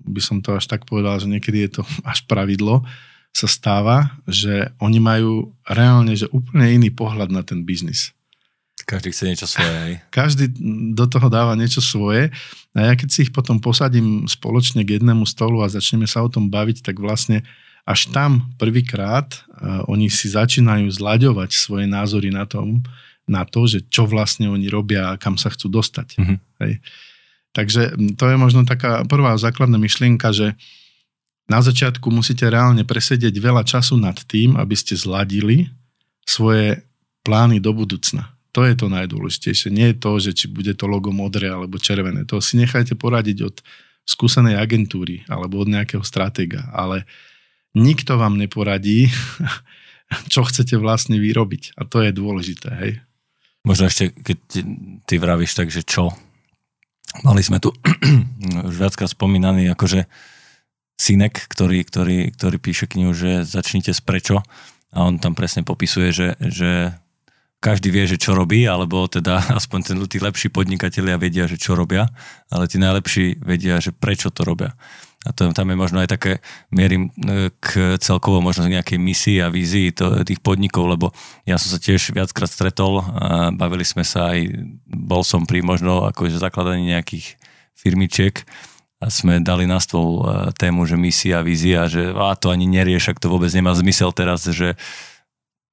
by 0.07 0.21
som 0.23 0.39
to 0.39 0.55
až 0.55 0.65
tak 0.71 0.87
povedal, 0.87 1.19
že 1.19 1.27
niekedy 1.27 1.67
je 1.67 1.81
to 1.81 1.83
až 2.11 2.23
pravidlo, 2.23 2.87
sa 3.35 3.51
stáva, 3.51 4.15
že 4.23 4.71
oni 4.79 5.03
majú 5.03 5.51
reálne 5.67 6.15
že 6.15 6.31
úplne 6.31 6.71
iný 6.71 6.87
pohľad 6.87 7.35
na 7.35 7.43
ten 7.43 7.67
biznis. 7.67 8.14
Každý 8.85 9.09
chce 9.09 9.23
niečo 9.25 9.47
svoje. 9.49 9.73
Aj. 9.73 9.93
Každý 10.13 10.45
do 10.93 11.05
toho 11.09 11.27
dáva 11.27 11.57
niečo 11.57 11.81
svoje. 11.81 12.29
A 12.77 12.91
ja 12.91 12.93
keď 12.93 13.09
si 13.09 13.19
ich 13.25 13.33
potom 13.33 13.57
posadím 13.57 14.29
spoločne 14.29 14.85
k 14.85 15.01
jednému 15.01 15.25
stolu 15.25 15.65
a 15.65 15.71
začneme 15.73 16.05
sa 16.05 16.21
o 16.21 16.29
tom 16.29 16.53
baviť, 16.53 16.85
tak 16.85 17.01
vlastne 17.01 17.41
až 17.85 18.09
tam 18.13 18.49
prvýkrát 18.61 19.25
uh, 19.33 19.85
oni 19.89 20.09
si 20.09 20.29
začínajú 20.29 20.89
zlaďovať 20.89 21.49
svoje 21.53 21.85
názory 21.89 22.29
na 22.29 22.45
tom, 22.45 22.85
na 23.25 23.41
to, 23.45 23.65
že 23.65 23.85
čo 23.89 24.05
vlastne 24.05 24.49
oni 24.49 24.69
robia 24.69 25.13
a 25.13 25.17
kam 25.17 25.37
sa 25.37 25.49
chcú 25.49 25.69
dostať. 25.69 26.21
Mm-hmm. 26.21 26.37
Hej. 26.61 26.73
Takže 27.55 27.81
to 28.19 28.25
je 28.29 28.37
možno 28.37 28.67
taká 28.67 29.07
prvá 29.07 29.33
základná 29.39 29.81
myšlienka, 29.81 30.29
že 30.29 30.53
na 31.45 31.61
začiatku 31.61 32.09
musíte 32.09 32.45
reálne 32.49 32.81
presedieť 32.83 33.33
veľa 33.37 33.63
času 33.65 33.97
nad 34.01 34.17
tým, 34.25 34.57
aby 34.57 34.73
ste 34.73 34.97
zladili 34.97 35.69
svoje 36.25 36.81
plány 37.21 37.61
do 37.61 37.71
budúcna. 37.73 38.34
To 38.55 38.63
je 38.63 38.73
to 38.79 38.87
najdôležitejšie. 38.87 39.67
Nie 39.67 39.91
je 39.91 39.99
to, 39.99 40.11
že 40.23 40.31
či 40.31 40.45
bude 40.47 40.71
to 40.79 40.87
logo 40.87 41.11
modré 41.11 41.51
alebo 41.51 41.75
červené. 41.75 42.23
To 42.31 42.39
si 42.39 42.55
nechajte 42.55 42.95
poradiť 42.95 43.37
od 43.43 43.55
skúsenej 44.07 44.55
agentúry 44.55 45.27
alebo 45.27 45.59
od 45.59 45.67
nejakého 45.67 46.07
stratéga. 46.07 46.71
Ale 46.71 47.03
nikto 47.75 48.15
vám 48.15 48.39
neporadí, 48.39 49.11
čo 50.33 50.47
chcete 50.47 50.79
vlastne 50.79 51.19
vyrobiť. 51.19 51.75
A 51.75 51.83
to 51.83 51.99
je 51.99 52.15
dôležité. 52.15 52.69
Hej? 52.79 52.91
Možno 53.67 53.91
ešte, 53.91 54.15
keď 54.15 54.37
ty 55.03 55.15
vravíš 55.19 55.51
tak, 55.51 55.67
že 55.67 55.83
čo 55.83 56.15
Mali 57.23 57.39
sme 57.39 57.63
tu 57.63 57.71
už 58.67 58.75
viackrát 58.75 59.07
spomínaný 59.07 59.71
akože 59.71 60.09
Sinek, 60.95 61.51
ktorý, 61.51 61.83
ktorý, 61.83 62.31
ktorý 62.31 62.57
píše 62.59 62.87
knihu, 62.87 63.11
že 63.11 63.43
začnite 63.43 63.91
s 63.91 63.99
prečo 63.99 64.39
a 64.95 64.97
on 65.03 65.19
tam 65.19 65.35
presne 65.35 65.67
popisuje, 65.67 66.15
že, 66.15 66.27
že 66.39 66.95
každý 67.63 67.89
vie, 67.89 68.05
že 68.05 68.21
čo 68.21 68.37
robí, 68.37 68.65
alebo 68.69 69.09
teda 69.09 69.41
aspoň 69.59 69.79
ten, 69.81 69.97
tí 70.05 70.17
lepší 70.21 70.53
podnikatelia 70.53 71.17
vedia, 71.17 71.49
že 71.49 71.59
čo 71.59 71.73
robia, 71.73 72.09
ale 72.53 72.69
tí 72.69 72.77
najlepší 72.77 73.41
vedia, 73.41 73.81
že 73.81 73.95
prečo 73.95 74.29
to 74.29 74.45
robia. 74.45 74.77
A 75.25 75.33
to, 75.33 75.49
tam 75.57 75.73
je 75.73 75.77
možno 75.77 75.97
aj 76.05 76.09
také, 76.13 76.37
mierim 76.69 77.09
e, 77.09 77.49
k 77.57 77.97
celkovo 77.97 78.45
možno 78.45 78.69
nejakej 78.69 79.01
misii 79.01 79.41
a 79.41 79.49
vízii 79.49 79.89
to, 79.89 80.21
tých 80.21 80.37
podnikov, 80.37 80.85
lebo 80.85 81.09
ja 81.49 81.57
som 81.57 81.73
sa 81.73 81.81
tiež 81.81 82.13
viackrát 82.13 82.45
stretol, 82.45 83.01
a 83.01 83.49
bavili 83.49 83.81
sme 83.81 84.05
sa 84.05 84.37
aj, 84.37 84.53
bol 84.85 85.25
som 85.25 85.49
pri 85.49 85.65
možno 85.65 86.05
akože 86.13 86.37
zakladaní 86.37 86.93
nejakých 86.93 87.41
firmičiek 87.73 88.45
a 89.01 89.09
sme 89.09 89.41
dali 89.41 89.65
na 89.65 89.81
stôl 89.81 90.21
e, 90.21 90.53
tému, 90.53 90.85
že 90.85 90.93
misia, 90.93 91.41
vízia, 91.41 91.89
že 91.89 92.13
a 92.13 92.37
to 92.37 92.53
ani 92.53 92.69
nerieš, 92.69 93.17
ak 93.17 93.21
to 93.21 93.33
vôbec 93.33 93.49
nemá 93.49 93.73
zmysel 93.73 94.13
teraz, 94.13 94.45
že 94.45 94.77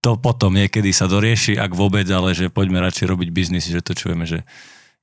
to 0.03 0.19
potom 0.19 0.59
niekedy 0.59 0.91
sa 0.91 1.07
dorieši, 1.07 1.55
ak 1.55 1.79
vôbec, 1.79 2.05
ale 2.11 2.35
že 2.35 2.51
poďme 2.51 2.83
radšej 2.83 3.07
robiť 3.07 3.29
biznis, 3.31 3.71
že 3.71 3.81
to 3.81 3.95
čujeme, 3.95 4.27
že 4.27 4.43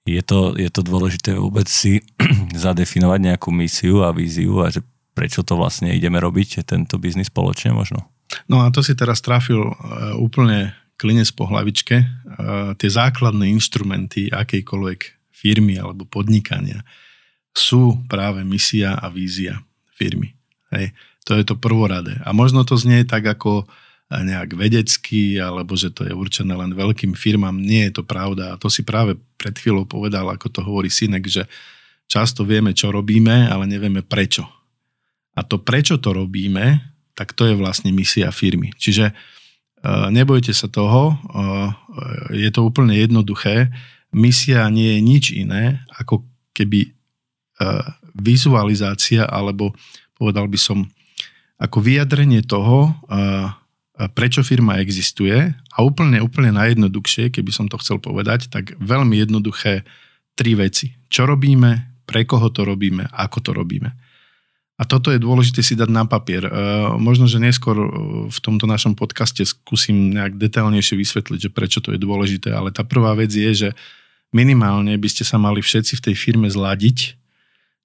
je 0.04 0.20
to, 0.20 0.60
je 0.60 0.68
to 0.68 0.84
dôležité 0.84 1.40
vôbec 1.40 1.72
si 1.72 2.04
zadefinovať 2.68 3.20
nejakú 3.32 3.50
misiu 3.56 4.04
a 4.04 4.12
víziu 4.12 4.60
a 4.60 4.68
že 4.68 4.84
prečo 5.16 5.44
to 5.44 5.56
vlastne 5.56 5.96
ideme 5.96 6.20
robiť, 6.20 6.68
tento 6.68 7.00
biznis 7.00 7.32
spoločne 7.32 7.72
možno? 7.72 8.12
No 8.52 8.62
a 8.62 8.70
to 8.70 8.84
si 8.84 8.94
teraz 8.94 9.24
trafil 9.24 9.72
uh, 9.72 9.74
úplne 10.20 10.76
klinec 11.00 11.32
po 11.32 11.48
hlavičke. 11.48 11.96
Uh, 12.00 12.76
tie 12.76 12.92
základné 12.92 13.48
inštrumenty 13.56 14.30
akejkoľvek 14.30 15.32
firmy 15.32 15.80
alebo 15.80 16.04
podnikania 16.04 16.84
sú 17.56 18.04
práve 18.12 18.44
misia 18.44 19.00
a 19.00 19.08
vízia 19.08 19.64
firmy. 19.96 20.36
Hej. 20.76 20.92
To 21.28 21.36
je 21.36 21.44
to 21.48 21.56
prvoradé. 21.56 22.20
A 22.24 22.36
možno 22.36 22.68
to 22.68 22.76
znie 22.76 23.08
tak 23.08 23.26
ako 23.26 23.68
nejak 24.10 24.58
vedecký, 24.58 25.38
alebo 25.38 25.78
že 25.78 25.94
to 25.94 26.02
je 26.02 26.14
určené 26.18 26.58
len 26.58 26.74
veľkým 26.74 27.14
firmám. 27.14 27.54
Nie 27.54 27.94
je 27.94 28.02
to 28.02 28.04
pravda. 28.04 28.58
A 28.58 28.60
to 28.60 28.66
si 28.66 28.82
práve 28.82 29.14
pred 29.38 29.54
chvíľou 29.54 29.86
povedal, 29.86 30.26
ako 30.26 30.50
to 30.50 30.60
hovorí 30.66 30.90
Synek, 30.90 31.30
že 31.30 31.46
často 32.10 32.42
vieme, 32.42 32.74
čo 32.74 32.90
robíme, 32.90 33.46
ale 33.46 33.70
nevieme 33.70 34.02
prečo. 34.02 34.50
A 35.38 35.46
to, 35.46 35.62
prečo 35.62 36.02
to 36.02 36.10
robíme, 36.10 36.82
tak 37.14 37.38
to 37.38 37.46
je 37.46 37.54
vlastne 37.54 37.94
misia 37.94 38.34
firmy. 38.34 38.74
Čiže 38.82 39.14
e, 39.14 39.14
nebojte 40.10 40.58
sa 40.58 40.66
toho, 40.66 41.14
e, 41.14 41.16
je 42.34 42.50
to 42.50 42.66
úplne 42.66 42.98
jednoduché. 42.98 43.70
Misia 44.10 44.66
nie 44.74 44.98
je 44.98 45.00
nič 45.06 45.26
iné, 45.38 45.86
ako 46.02 46.26
keby 46.58 46.90
e, 46.90 46.90
vizualizácia, 48.18 49.30
alebo 49.30 49.78
povedal 50.18 50.50
by 50.50 50.58
som, 50.58 50.90
ako 51.62 51.78
vyjadrenie 51.78 52.42
toho, 52.42 52.96
prečo 54.08 54.48
firma 54.48 54.80
existuje 54.80 55.52
a 55.52 55.78
úplne, 55.84 56.24
úplne 56.24 56.56
najjednoduchšie, 56.56 57.36
keby 57.36 57.52
som 57.52 57.68
to 57.68 57.76
chcel 57.84 58.00
povedať, 58.00 58.48
tak 58.48 58.80
veľmi 58.80 59.20
jednoduché 59.20 59.84
tri 60.40 60.56
veci. 60.56 60.96
Čo 61.12 61.28
robíme, 61.28 62.00
pre 62.08 62.24
koho 62.24 62.48
to 62.48 62.64
robíme, 62.64 63.12
ako 63.12 63.38
to 63.44 63.52
robíme. 63.52 63.92
A 64.80 64.88
toto 64.88 65.12
je 65.12 65.20
dôležité 65.20 65.60
si 65.60 65.76
dať 65.76 65.92
na 65.92 66.08
papier. 66.08 66.48
E, 66.48 66.52
možno, 66.96 67.28
že 67.28 67.44
neskôr 67.44 67.76
e, 67.76 67.88
v 68.32 68.40
tomto 68.40 68.64
našom 68.64 68.96
podcaste 68.96 69.44
skúsim 69.44 70.16
nejak 70.16 70.40
detailnejšie 70.40 70.96
vysvetliť, 70.96 71.40
že 71.46 71.52
prečo 71.52 71.84
to 71.84 71.92
je 71.92 72.00
dôležité, 72.00 72.56
ale 72.56 72.72
tá 72.72 72.88
prvá 72.88 73.12
vec 73.20 73.28
je, 73.28 73.52
že 73.52 73.70
minimálne 74.32 74.96
by 74.96 75.10
ste 75.12 75.28
sa 75.28 75.36
mali 75.36 75.60
všetci 75.60 76.00
v 76.00 76.04
tej 76.08 76.16
firme 76.16 76.48
zladiť, 76.48 77.20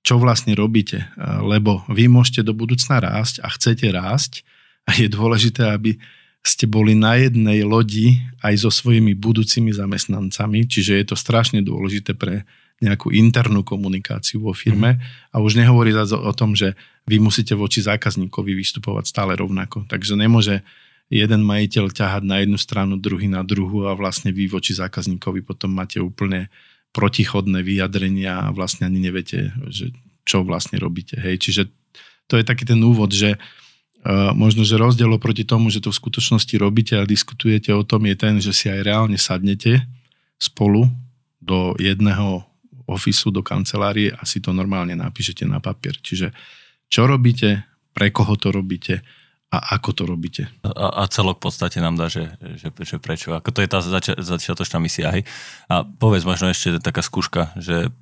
čo 0.06 0.22
vlastne 0.22 0.54
robíte, 0.54 1.02
e, 1.02 1.06
lebo 1.42 1.82
vy 1.90 2.06
môžete 2.06 2.46
do 2.46 2.54
budúcna 2.54 3.02
rásť 3.02 3.42
a 3.42 3.50
chcete 3.50 3.90
rásť, 3.90 4.46
a 4.84 4.90
je 4.92 5.08
dôležité, 5.08 5.64
aby 5.64 5.96
ste 6.44 6.68
boli 6.68 6.92
na 6.92 7.16
jednej 7.16 7.64
lodi 7.64 8.20
aj 8.44 8.68
so 8.68 8.70
svojimi 8.70 9.16
budúcimi 9.16 9.72
zamestnancami, 9.72 10.68
čiže 10.68 11.00
je 11.00 11.04
to 11.08 11.16
strašne 11.16 11.64
dôležité 11.64 12.12
pre 12.12 12.44
nejakú 12.84 13.08
internú 13.08 13.64
komunikáciu 13.64 14.44
vo 14.44 14.52
firme 14.52 15.00
mm. 15.00 15.32
a 15.32 15.40
už 15.40 15.56
nehovorí 15.56 15.96
o 15.96 16.32
tom, 16.36 16.52
že 16.52 16.76
vy 17.08 17.16
musíte 17.16 17.56
voči 17.56 17.80
zákazníkovi 17.80 18.52
vystupovať 18.52 19.04
stále 19.08 19.32
rovnako. 19.40 19.88
Takže 19.88 20.20
nemôže 20.20 20.60
jeden 21.08 21.40
majiteľ 21.48 21.94
ťahať 21.96 22.22
na 22.28 22.44
jednu 22.44 22.60
stranu, 22.60 23.00
druhý 23.00 23.24
na 23.24 23.40
druhú 23.40 23.88
a 23.88 23.96
vlastne 23.96 24.34
vy 24.34 24.52
voči 24.52 24.76
zákazníkovi 24.76 25.40
potom 25.48 25.72
máte 25.72 25.96
úplne 25.96 26.52
protichodné 26.92 27.64
vyjadrenia 27.64 28.50
a 28.50 28.52
vlastne 28.52 28.84
ani 28.84 29.00
neviete, 29.00 29.54
že 29.72 29.96
čo 30.28 30.44
vlastne 30.44 30.76
robíte. 30.76 31.16
Hej. 31.16 31.40
Čiže 31.40 31.62
to 32.28 32.36
je 32.36 32.44
taký 32.44 32.68
ten 32.68 32.80
úvod, 32.84 33.12
že 33.12 33.36
uh, 33.36 33.63
možno, 34.36 34.68
že 34.68 34.76
rozdiel 34.76 35.08
oproti 35.16 35.48
tomu, 35.48 35.72
že 35.72 35.80
to 35.80 35.88
v 35.88 36.00
skutočnosti 36.00 36.54
robíte 36.60 36.94
a 37.00 37.08
diskutujete 37.08 37.72
o 37.72 37.82
tom, 37.88 38.04
je 38.04 38.16
ten, 38.16 38.36
že 38.36 38.52
si 38.52 38.68
aj 38.68 38.84
reálne 38.84 39.16
sadnete 39.16 39.80
spolu 40.36 40.92
do 41.40 41.72
jedného 41.80 42.44
ofisu, 42.84 43.32
do 43.32 43.40
kancelárie 43.40 44.12
a 44.12 44.22
si 44.28 44.44
to 44.44 44.52
normálne 44.52 44.92
napíšete 44.92 45.48
na 45.48 45.56
papier. 45.56 45.96
Čiže 45.96 46.36
čo 46.92 47.08
robíte, 47.08 47.64
pre 47.96 48.12
koho 48.12 48.36
to 48.36 48.52
robíte 48.52 49.00
a 49.54 49.78
ako 49.78 49.90
to 49.94 50.02
robíte. 50.04 50.50
A, 50.66 51.00
a 51.00 51.02
celok 51.06 51.38
v 51.38 51.48
podstate 51.48 51.78
nám 51.78 51.94
dá, 51.94 52.10
že, 52.10 52.34
že, 52.58 52.74
že 52.74 52.96
prečo. 52.98 53.32
Ako 53.38 53.54
to 53.54 53.62
je 53.62 53.70
tá 53.70 53.78
zač- 53.80 54.18
začiatočná 54.18 54.82
misia. 54.82 55.14
Hej? 55.14 55.22
A 55.70 55.86
povedz 55.86 56.26
možno 56.26 56.50
ešte 56.50 56.82
taká 56.82 57.00
skúška, 57.06 57.54
že 57.54 57.94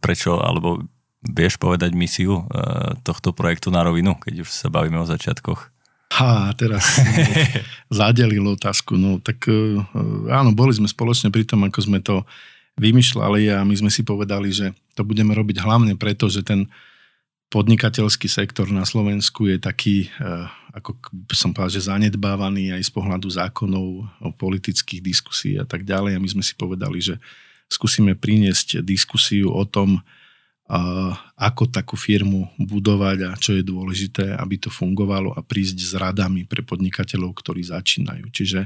prečo, 0.00 0.40
alebo 0.40 0.88
Vieš 1.24 1.56
povedať 1.56 1.96
misiu 1.96 2.44
eh, 2.44 2.96
tohto 3.00 3.32
projektu 3.32 3.72
na 3.72 3.80
rovinu, 3.80 4.16
keď 4.20 4.44
už 4.44 4.50
sa 4.52 4.68
bavíme 4.68 5.00
o 5.00 5.08
začiatkoch? 5.08 5.74
Ha, 6.14 6.54
teraz 6.54 7.02
zadelil 7.90 8.46
otázku. 8.46 8.94
No 8.94 9.18
tak 9.18 9.50
e, 9.50 9.82
áno, 10.30 10.54
boli 10.54 10.70
sme 10.70 10.86
spoločne 10.86 11.34
pri 11.34 11.42
tom, 11.42 11.66
ako 11.66 11.80
sme 11.82 11.98
to 11.98 12.22
vymýšľali 12.78 13.50
a 13.50 13.66
my 13.66 13.74
sme 13.74 13.90
si 13.90 14.06
povedali, 14.06 14.54
že 14.54 14.70
to 14.94 15.02
budeme 15.02 15.34
robiť 15.34 15.58
hlavne 15.62 15.98
preto, 15.98 16.30
že 16.30 16.46
ten 16.46 16.70
podnikateľský 17.50 18.26
sektor 18.26 18.66
na 18.70 18.82
Slovensku 18.82 19.46
je 19.46 19.62
taký, 19.62 20.10
ako 20.74 20.98
som 21.30 21.54
povedal, 21.54 21.70
že 21.70 21.86
zanedbávaný 21.86 22.74
aj 22.74 22.82
z 22.82 22.90
pohľadu 22.90 23.30
zákonov, 23.30 23.86
o 24.18 24.30
politických 24.34 24.98
diskusí 24.98 25.54
a 25.54 25.62
tak 25.62 25.86
ďalej. 25.86 26.18
A 26.18 26.22
my 26.22 26.28
sme 26.34 26.42
si 26.42 26.58
povedali, 26.58 26.98
že 26.98 27.14
skúsime 27.70 28.18
priniesť 28.18 28.82
diskusiu 28.82 29.54
o 29.54 29.62
tom, 29.62 30.02
ako 31.36 31.68
takú 31.68 31.92
firmu 32.00 32.48
budovať 32.56 33.18
a 33.28 33.30
čo 33.36 33.52
je 33.52 33.60
dôležité, 33.60 34.32
aby 34.32 34.56
to 34.56 34.72
fungovalo 34.72 35.36
a 35.36 35.44
prísť 35.44 35.76
s 35.76 35.92
radami 35.92 36.48
pre 36.48 36.64
podnikateľov, 36.64 37.36
ktorí 37.36 37.68
začínajú. 37.68 38.32
Čiže 38.32 38.64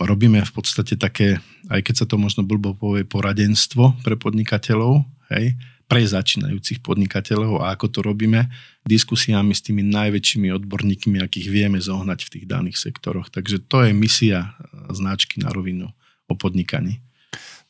robíme 0.00 0.40
v 0.40 0.52
podstate 0.56 0.96
také, 0.96 1.36
aj 1.68 1.84
keď 1.84 1.94
sa 1.94 2.06
to 2.08 2.16
možno 2.16 2.48
blbo 2.48 2.72
povie, 2.72 3.04
poradenstvo 3.04 4.00
pre 4.00 4.16
podnikateľov, 4.16 5.04
hej, 5.36 5.52
pre 5.84 6.00
začínajúcich 6.00 6.80
podnikateľov 6.80 7.60
a 7.60 7.76
ako 7.76 7.92
to 7.92 8.00
robíme 8.00 8.48
diskusiami 8.88 9.52
s 9.52 9.60
tými 9.60 9.84
najväčšími 9.84 10.48
odborníkmi, 10.48 11.20
akých 11.20 11.52
vieme 11.52 11.76
zohnať 11.76 12.24
v 12.24 12.32
tých 12.32 12.46
daných 12.48 12.80
sektoroch. 12.80 13.28
Takže 13.28 13.60
to 13.68 13.84
je 13.84 13.92
misia 13.92 14.56
značky 14.88 15.44
na 15.44 15.52
rovinu 15.52 15.92
o 16.24 16.32
podnikaní. 16.32 17.04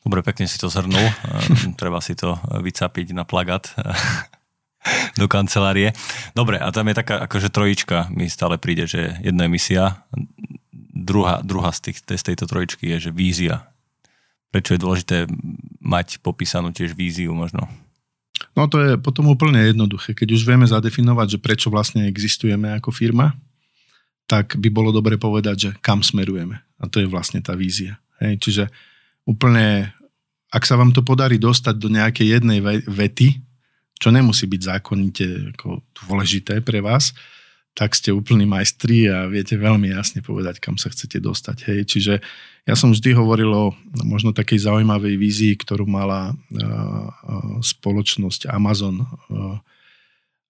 Dobre, 0.03 0.19
pekne 0.19 0.51
si 0.51 0.59
to 0.59 0.67
zhrnul. 0.67 1.07
Treba 1.79 2.03
si 2.03 2.13
to 2.13 2.35
vycapiť 2.59 3.15
na 3.15 3.23
plagát 3.23 3.71
do 5.19 5.31
kancelárie. 5.31 5.95
Dobre, 6.35 6.59
a 6.59 6.67
tam 6.75 6.91
je 6.91 6.99
taká 6.99 7.23
akože 7.23 7.47
trojička, 7.47 8.11
mi 8.11 8.27
stále 8.27 8.59
príde, 8.59 8.83
že 8.83 9.15
jedna 9.23 9.47
je 9.47 9.53
misia, 9.55 10.03
druhá, 10.75 11.39
druhá 11.39 11.71
z, 11.71 11.89
tých, 11.89 11.97
z 12.03 12.23
tejto 12.23 12.45
trojičky 12.51 12.91
je, 12.95 13.09
že 13.09 13.11
vízia. 13.15 13.71
Prečo 14.51 14.75
je 14.75 14.83
dôležité 14.83 15.17
mať 15.81 16.21
popísanú 16.21 16.75
tiež 16.75 16.93
víziu 16.93 17.33
možno? 17.33 17.65
No 18.53 18.69
to 18.69 18.77
je 18.83 18.91
potom 19.01 19.31
úplne 19.31 19.57
jednoduché. 19.65 20.13
Keď 20.13 20.29
už 20.35 20.45
vieme 20.45 20.67
zadefinovať, 20.69 21.37
že 21.37 21.41
prečo 21.41 21.73
vlastne 21.73 22.05
existujeme 22.05 22.75
ako 22.77 22.93
firma, 22.93 23.33
tak 24.29 24.55
by 24.59 24.69
bolo 24.69 24.93
dobre 24.93 25.17
povedať, 25.17 25.55
že 25.57 25.69
kam 25.81 26.05
smerujeme. 26.05 26.61
A 26.77 26.83
to 26.85 27.01
je 27.01 27.09
vlastne 27.09 27.41
tá 27.41 27.57
vízia. 27.57 27.97
Hej, 28.21 28.39
čiže 28.39 28.63
úplne, 29.23 29.91
ak 30.51 30.63
sa 30.63 30.75
vám 30.75 30.91
to 30.91 31.01
podarí 31.03 31.39
dostať 31.39 31.75
do 31.79 31.89
nejakej 31.91 32.39
jednej 32.39 32.59
vety, 32.87 33.39
čo 33.97 34.11
nemusí 34.11 34.45
byť 34.49 34.61
zákonite 34.61 35.25
ako 35.55 35.79
dôležité 35.95 36.59
pre 36.59 36.83
vás, 36.83 37.15
tak 37.73 37.97
ste 37.97 38.13
úplní 38.13 38.45
majstri 38.45 39.09
a 39.09 39.25
viete 39.25 39.57
veľmi 39.57 39.89
jasne 39.89 40.21
povedať, 40.21 40.61
kam 40.61 40.77
sa 40.77 40.93
chcete 40.93 41.17
dostať. 41.17 41.57
Hej. 41.65 41.79
Čiže 41.89 42.13
ja 42.69 42.75
som 42.77 42.93
vždy 42.93 43.17
hovoril 43.17 43.49
o 43.49 43.73
možno 44.05 44.29
takej 44.29 44.69
zaujímavej 44.69 45.17
vízii, 45.17 45.53
ktorú 45.57 45.89
mala 45.89 46.31
uh, 46.31 46.37
uh, 46.53 47.57
spoločnosť 47.65 48.45
Amazon. 48.53 49.09
Uh, 49.25 49.57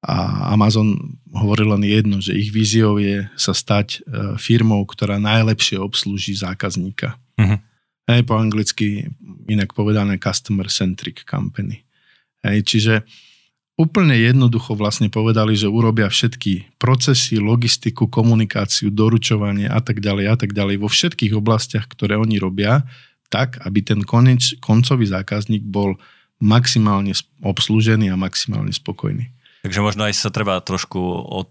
a 0.03 0.51
Amazon 0.51 1.15
hovoril 1.31 1.71
len 1.79 1.87
jedno, 1.87 2.19
že 2.19 2.35
ich 2.35 2.51
víziou 2.51 2.99
je 2.99 3.23
sa 3.39 3.55
stať 3.55 4.03
firmou, 4.35 4.83
ktorá 4.83 5.15
najlepšie 5.15 5.79
obslúži 5.79 6.35
zákazníka. 6.35 7.15
Uh-huh. 7.39 7.55
Hej, 8.03 8.27
po 8.27 8.35
anglicky 8.35 9.07
inak 9.47 9.71
povedané 9.71 10.19
customer 10.19 10.67
centric 10.67 11.23
company. 11.23 11.87
Hej, 12.43 12.67
čiže 12.67 12.93
úplne 13.79 14.13
jednoducho 14.13 14.75
vlastne 14.75 15.07
povedali, 15.07 15.55
že 15.55 15.71
urobia 15.71 16.11
všetky 16.11 16.77
procesy, 16.77 17.39
logistiku, 17.39 18.11
komunikáciu, 18.11 18.91
doručovanie 18.91 19.71
a 19.71 19.79
tak 19.79 20.03
ďalej 20.03 20.25
a 20.29 20.35
tak 20.35 20.51
ďalej 20.51 20.83
vo 20.83 20.89
všetkých 20.91 21.33
oblastiach, 21.33 21.87
ktoré 21.87 22.19
oni 22.19 22.37
robia, 22.37 22.83
tak, 23.31 23.57
aby 23.65 23.81
ten 23.81 24.03
koneč, 24.05 24.59
koncový 24.61 25.09
zákazník 25.09 25.65
bol 25.65 25.97
maximálne 26.43 27.15
obslúžený 27.41 28.11
a 28.11 28.19
maximálne 28.19 28.75
spokojný. 28.75 29.31
Takže 29.63 29.79
možno 29.79 30.03
aj 30.05 30.13
sa 30.19 30.27
treba 30.27 30.59
trošku 30.59 30.99
od, 31.23 31.49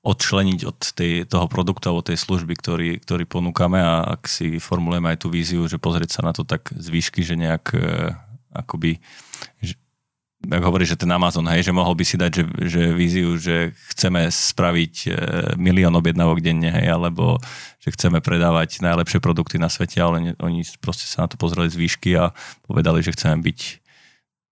odčleniť 0.00 0.60
od 0.64 0.78
tej, 0.96 1.28
toho 1.28 1.44
produktu 1.44 1.92
alebo 1.92 2.00
tej 2.00 2.16
služby, 2.16 2.56
ktorý, 2.56 2.90
ktorý 3.04 3.28
ponúkame 3.28 3.76
a 3.76 4.16
ak 4.16 4.24
si 4.24 4.56
formulujeme 4.56 5.12
aj 5.12 5.18
tú 5.20 5.28
víziu, 5.28 5.60
že 5.68 5.76
pozrieť 5.76 6.20
sa 6.20 6.22
na 6.24 6.32
to 6.32 6.40
tak 6.40 6.72
z 6.72 6.88
výšky, 6.88 7.20
že 7.20 7.36
nejak 7.36 7.64
e, 7.76 8.16
akoby 8.56 8.96
že, 9.60 9.76
ak 10.40 10.62
hovorí, 10.64 10.88
že 10.88 10.96
ten 10.96 11.12
Amazon, 11.12 11.44
hej, 11.52 11.68
že 11.68 11.76
mohol 11.76 11.92
by 11.92 12.04
si 12.08 12.16
dať, 12.16 12.32
že, 12.32 12.44
že 12.64 12.82
víziu, 12.96 13.36
že 13.36 13.76
chceme 13.92 14.24
spraviť 14.32 14.94
e, 15.04 15.08
milión 15.60 15.92
objednávok 15.92 16.40
denne, 16.40 16.72
hej, 16.72 16.88
alebo 16.88 17.36
že 17.76 17.92
chceme 17.92 18.24
predávať 18.24 18.80
najlepšie 18.80 19.20
produkty 19.20 19.60
na 19.60 19.68
svete, 19.68 20.00
ale 20.00 20.32
oni 20.40 20.64
proste 20.80 21.04
sa 21.04 21.24
na 21.24 21.28
to 21.28 21.36
pozreli 21.36 21.68
z 21.68 21.76
výšky 21.76 22.16
a 22.16 22.32
povedali, 22.64 23.04
že 23.04 23.12
chceme 23.12 23.44
byť 23.44 23.58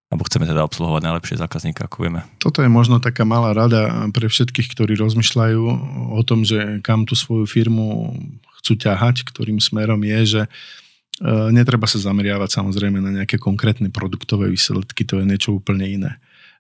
alebo 0.09 0.25
chceme 0.25 0.49
teda 0.49 0.65
obsluhovať 0.65 1.05
najlepšie 1.05 1.37
zákazníka, 1.37 1.85
ako 1.85 2.09
vieme. 2.09 2.21
Toto 2.41 2.65
je 2.65 2.71
možno 2.73 2.97
taká 2.97 3.29
malá 3.29 3.53
rada 3.53 4.09
pre 4.17 4.33
všetkých, 4.33 4.73
ktorí 4.73 4.97
rozmýšľajú 4.97 5.63
o 6.17 6.21
tom, 6.25 6.49
že 6.49 6.81
kam 6.81 7.05
tú 7.05 7.13
svoju 7.13 7.45
firmu 7.45 8.17
chcú 8.61 8.73
ťahať, 8.81 9.29
ktorým 9.29 9.61
smerom 9.61 10.01
je, 10.01 10.21
že 10.25 10.43
e, 10.45 10.49
netreba 11.53 11.85
sa 11.85 12.01
zameriavať 12.01 12.51
samozrejme 12.57 13.05
na 13.05 13.21
nejaké 13.21 13.37
konkrétne 13.37 13.93
produktové 13.93 14.49
výsledky, 14.49 15.05
to 15.05 15.21
je 15.21 15.29
niečo 15.29 15.61
úplne 15.61 15.85
iné. 15.85 16.13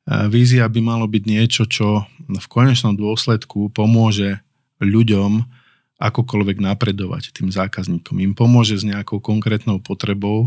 E, 0.04 0.28
vízia 0.28 0.68
by 0.68 0.80
malo 0.84 1.08
byť 1.08 1.22
niečo, 1.24 1.64
čo 1.64 2.04
v 2.28 2.46
konečnom 2.52 3.00
dôsledku 3.00 3.72
pomôže 3.72 4.44
ľuďom 4.84 5.40
akokoľvek 5.98 6.62
napredovať 6.62 7.34
tým 7.34 7.50
zákazníkom. 7.50 8.22
Im 8.22 8.32
pomôže 8.36 8.78
s 8.78 8.86
nejakou 8.86 9.18
konkrétnou 9.18 9.82
potrebou, 9.82 10.46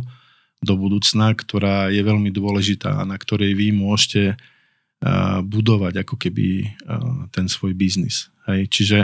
do 0.62 0.74
budúcna, 0.78 1.34
ktorá 1.34 1.90
je 1.90 2.02
veľmi 2.06 2.30
dôležitá 2.30 3.02
a 3.02 3.08
na 3.08 3.18
ktorej 3.18 3.58
vy 3.58 3.74
môžete 3.74 4.38
budovať 5.42 6.06
ako 6.06 6.16
keby 6.22 6.78
ten 7.34 7.50
svoj 7.50 7.74
biznis. 7.74 8.30
Hej. 8.46 8.70
Čiže 8.70 8.98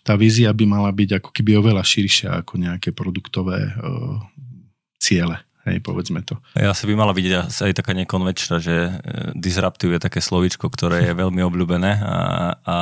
tá 0.00 0.16
vízia 0.16 0.48
by 0.56 0.64
mala 0.64 0.88
byť 0.88 1.20
ako 1.20 1.30
keby 1.36 1.60
oveľa 1.60 1.84
širšia 1.84 2.40
ako 2.40 2.56
nejaké 2.56 2.96
produktové 2.96 3.68
ciele. 4.96 5.36
Hej, 5.66 5.82
povedzme 5.82 6.22
to. 6.22 6.38
Ja 6.54 6.70
si 6.72 6.86
by 6.86 6.94
mala 6.94 7.10
byť 7.10 7.50
aj 7.50 7.72
taká 7.74 7.90
nekonvečná, 7.90 8.62
že 8.62 9.02
disruptive 9.34 9.98
je 9.98 10.04
také 10.06 10.22
slovičko, 10.22 10.70
ktoré 10.70 11.10
je 11.10 11.18
veľmi 11.26 11.42
obľúbené 11.42 12.00
a, 12.00 12.18
a 12.62 12.76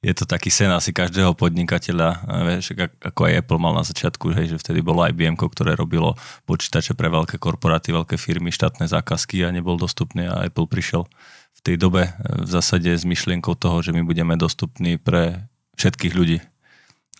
je 0.00 0.12
to 0.16 0.24
taký 0.24 0.48
sen 0.48 0.72
asi 0.72 0.96
každého 0.96 1.36
podnikateľa, 1.36 2.24
vieš, 2.48 2.72
ako 3.04 3.20
aj 3.28 3.44
Apple 3.44 3.60
mal 3.60 3.76
na 3.76 3.84
začiatku, 3.84 4.32
hej, 4.32 4.56
že 4.56 4.60
vtedy 4.60 4.80
bolo 4.80 5.04
IBM, 5.04 5.36
ktoré 5.36 5.76
robilo 5.76 6.16
počítače 6.48 6.96
pre 6.96 7.12
veľké 7.12 7.36
korporáty, 7.36 7.92
veľké 7.92 8.16
firmy, 8.16 8.48
štátne 8.48 8.88
zákazky 8.88 9.44
a 9.44 9.52
nebol 9.52 9.76
dostupný 9.76 10.24
a 10.24 10.48
Apple 10.48 10.64
prišiel 10.64 11.04
v 11.52 11.60
tej 11.60 11.76
dobe 11.76 12.08
e, 12.08 12.12
v 12.16 12.48
zásade 12.48 12.88
s 12.88 13.04
myšlienkou 13.04 13.52
toho, 13.60 13.84
že 13.84 13.92
my 13.92 14.00
budeme 14.00 14.40
dostupní 14.40 14.96
pre 14.96 15.44
všetkých 15.76 16.16
ľudí. 16.16 16.40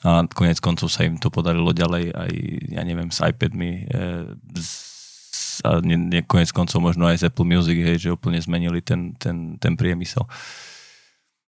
A 0.01 0.25
konec 0.33 0.65
koncov 0.65 0.89
sa 0.89 1.05
im 1.05 1.21
to 1.21 1.29
podarilo 1.29 1.77
ďalej 1.77 2.17
aj, 2.17 2.33
ja 2.73 2.83
neviem, 2.89 3.13
s 3.13 3.21
iPadmi, 3.21 3.93
e, 3.93 4.09
a 5.61 5.85
ne, 5.85 5.97
ne, 6.01 6.25
konec 6.25 6.49
koncov 6.57 6.81
možno 6.81 7.05
aj 7.05 7.21
z 7.21 7.29
Apple 7.29 7.45
Music, 7.45 7.77
hej, 7.77 8.09
že 8.09 8.17
úplne 8.17 8.41
zmenili 8.41 8.81
ten, 8.81 9.13
ten, 9.21 9.61
ten 9.61 9.77
priemysel. 9.77 10.25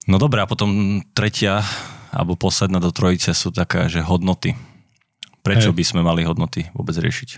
No 0.08 0.16
dobré, 0.22 0.40
a 0.40 0.48
potom 0.48 1.02
tretia 1.12 1.66
alebo 2.10 2.34
posledná 2.34 2.82
do 2.82 2.90
trojice 2.90 3.36
sú 3.36 3.54
také, 3.54 3.86
že 3.92 4.02
hodnoty. 4.02 4.58
Prečo 5.46 5.72
Hej. 5.72 5.78
by 5.78 5.84
sme 5.86 6.02
mali 6.02 6.26
hodnoty 6.26 6.70
vôbec 6.74 6.98
riešiť? 6.98 7.30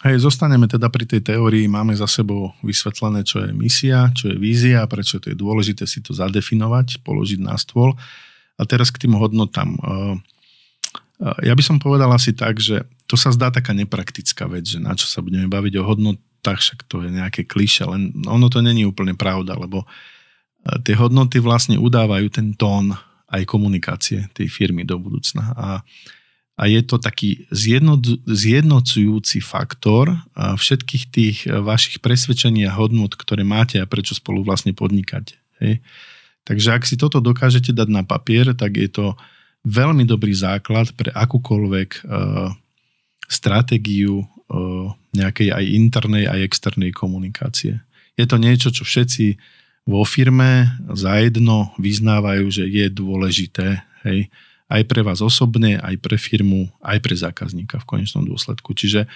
Hej, 0.00 0.24
zostaneme 0.24 0.64
teda 0.64 0.88
pri 0.88 1.04
tej 1.04 1.20
teórii, 1.20 1.68
máme 1.68 1.92
za 1.92 2.08
sebou 2.08 2.56
vysvetlené, 2.64 3.20
čo 3.20 3.44
je 3.44 3.52
misia, 3.52 4.08
čo 4.16 4.32
je 4.32 4.36
vízia, 4.40 4.88
prečo 4.88 5.20
to 5.20 5.28
je 5.28 5.36
dôležité 5.36 5.84
si 5.84 6.00
to 6.00 6.16
zadefinovať, 6.16 7.04
položiť 7.04 7.40
na 7.44 7.60
stôl. 7.60 7.92
A 8.56 8.64
teraz 8.64 8.88
k 8.88 9.04
tým 9.04 9.12
hodnotám. 9.20 9.76
Ja 11.20 11.52
by 11.52 11.60
som 11.60 11.76
povedal 11.76 12.08
asi 12.16 12.32
tak, 12.32 12.64
že 12.64 12.88
to 13.04 13.20
sa 13.20 13.28
zdá 13.28 13.52
taká 13.52 13.76
nepraktická 13.76 14.48
vec, 14.48 14.64
že 14.64 14.80
na 14.80 14.96
čo 14.96 15.04
sa 15.04 15.20
budeme 15.20 15.52
baviť 15.52 15.76
o 15.76 15.84
hodnotách, 15.84 16.64
však 16.64 16.88
to 16.88 17.04
je 17.04 17.12
nejaké 17.12 17.44
kliše, 17.44 17.84
len 17.84 18.24
ono 18.24 18.48
to 18.48 18.64
není 18.64 18.88
úplne 18.88 19.12
pravda, 19.12 19.52
lebo 19.52 19.84
uh, 19.84 19.88
tie 20.84 20.94
hodnoty 20.96 21.40
vlastne 21.40 21.80
udávajú 21.80 22.28
ten 22.28 22.52
tón 22.54 22.92
aj 23.30 23.46
komunikácie 23.46 24.28
tej 24.34 24.50
firmy 24.50 24.82
do 24.82 24.98
budúcna. 24.98 25.54
A, 25.54 25.68
a 26.58 26.62
je 26.66 26.82
to 26.82 26.98
taký 26.98 27.46
zjedno, 27.48 27.96
zjednocujúci 28.26 29.40
faktor 29.40 30.12
všetkých 30.36 31.04
tých 31.08 31.36
vašich 31.46 32.02
presvedčení 32.02 32.66
a 32.66 32.74
hodnot, 32.74 33.16
ktoré 33.16 33.46
máte 33.46 33.78
a 33.78 33.88
prečo 33.88 34.18
spolu 34.18 34.42
vlastne 34.42 34.74
podnikáte. 34.74 35.38
Hej. 35.62 35.80
Takže 36.44 36.68
ak 36.74 36.82
si 36.88 36.96
toto 36.98 37.22
dokážete 37.22 37.70
dať 37.70 37.88
na 37.88 38.02
papier, 38.02 38.50
tak 38.56 38.76
je 38.76 38.90
to 38.90 39.06
veľmi 39.62 40.08
dobrý 40.08 40.32
základ 40.32 40.90
pre 40.96 41.12
akúkoľvek 41.12 41.90
uh, 42.02 42.50
stratégiu 43.28 44.24
uh, 44.24 44.90
nejakej 45.12 45.52
aj 45.52 45.64
internej, 45.68 46.24
aj 46.26 46.40
externej 46.48 46.90
komunikácie. 46.96 47.84
Je 48.16 48.24
to 48.24 48.40
niečo, 48.40 48.72
čo 48.72 48.88
všetci 48.88 49.36
vo 49.90 50.06
firme 50.06 50.70
zajedno 50.94 51.74
vyznávajú, 51.82 52.46
že 52.48 52.64
je 52.70 52.86
dôležité, 52.86 53.82
Hej? 54.06 54.32
Aj 54.70 54.82
pre 54.86 55.02
vás 55.02 55.18
osobne, 55.18 55.82
aj 55.82 55.98
pre 55.98 56.14
firmu, 56.14 56.70
aj 56.78 57.02
pre 57.02 57.14
zákazníka 57.18 57.82
v 57.82 57.88
konečnom 57.90 58.22
dôsledku. 58.22 58.70
Čiže 58.70 59.10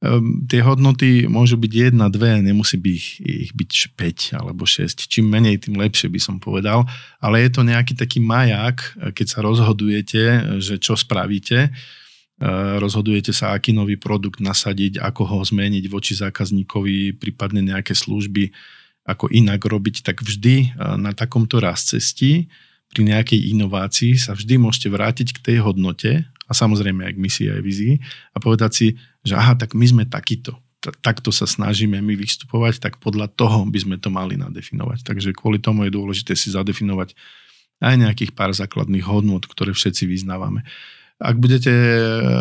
um, 0.00 0.40
tie 0.48 0.64
hodnoty 0.64 1.28
môžu 1.28 1.60
byť 1.60 1.72
jedna, 1.92 2.08
dve, 2.08 2.40
nemusí 2.40 2.80
byť 2.80 2.94
ich, 2.96 3.08
ich 3.20 3.50
byť 3.52 3.92
5 3.92 4.40
alebo 4.40 4.64
6. 4.64 5.04
Čím 5.04 5.28
menej, 5.28 5.68
tým 5.68 5.76
lepšie 5.76 6.08
by 6.08 6.16
som 6.16 6.40
povedal. 6.40 6.88
Ale 7.20 7.44
je 7.44 7.50
to 7.52 7.60
nejaký 7.60 7.92
taký 7.92 8.24
majak, 8.24 8.96
keď 9.12 9.26
sa 9.28 9.44
rozhodujete, 9.44 10.22
že 10.64 10.80
čo 10.80 10.96
spravíte, 10.96 11.68
rozhodujete 12.80 13.32
sa, 13.36 13.52
aký 13.52 13.76
nový 13.76 14.00
produkt 14.00 14.40
nasadiť, 14.40 15.00
ako 15.00 15.22
ho 15.28 15.38
zmeniť 15.44 15.84
voči 15.92 16.16
zákazníkovi, 16.16 17.16
prípadne 17.16 17.64
nejaké 17.64 17.92
služby, 17.96 18.52
ako 19.06 19.30
inak 19.30 19.62
robiť, 19.62 20.02
tak 20.02 20.26
vždy 20.26 20.74
na 20.98 21.14
takomto 21.14 21.62
raz 21.62 21.86
cestí 21.86 22.50
pri 22.90 23.06
nejakej 23.06 23.54
inovácii 23.54 24.18
sa 24.18 24.34
vždy 24.34 24.58
môžete 24.58 24.90
vrátiť 24.90 25.28
k 25.38 25.42
tej 25.42 25.56
hodnote 25.62 26.26
a 26.26 26.52
samozrejme 26.54 27.06
aj 27.06 27.12
k 27.14 27.22
misii 27.22 27.46
aj 27.50 27.62
vizii 27.62 27.94
a 28.34 28.42
povedať 28.42 28.70
si, 28.74 28.86
že 29.26 29.34
aha, 29.38 29.58
tak 29.58 29.74
my 29.74 29.86
sme 29.86 30.04
takýto, 30.06 30.58
takto 31.02 31.34
sa 31.34 31.46
snažíme 31.46 31.98
my 31.98 32.14
vystupovať, 32.14 32.78
tak 32.78 33.02
podľa 33.02 33.30
toho 33.30 33.66
by 33.66 33.78
sme 33.78 33.96
to 33.98 34.10
mali 34.10 34.38
nadefinovať. 34.38 35.02
Takže 35.02 35.34
kvôli 35.34 35.58
tomu 35.58 35.86
je 35.86 35.94
dôležité 35.94 36.38
si 36.38 36.54
zadefinovať 36.54 37.14
aj 37.82 37.94
nejakých 37.98 38.32
pár 38.32 38.54
základných 38.54 39.04
hodnot, 39.04 39.44
ktoré 39.50 39.74
všetci 39.74 40.06
vyznávame. 40.06 40.62
Ak 41.20 41.36
budete 41.40 41.72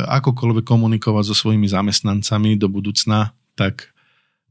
akokoľvek 0.07 0.63
komunikovať 0.67 1.31
so 1.31 1.35
svojimi 1.35 1.67
zamestnancami 1.67 2.55
do 2.59 2.67
budúcna, 2.67 3.33
tak, 3.55 3.91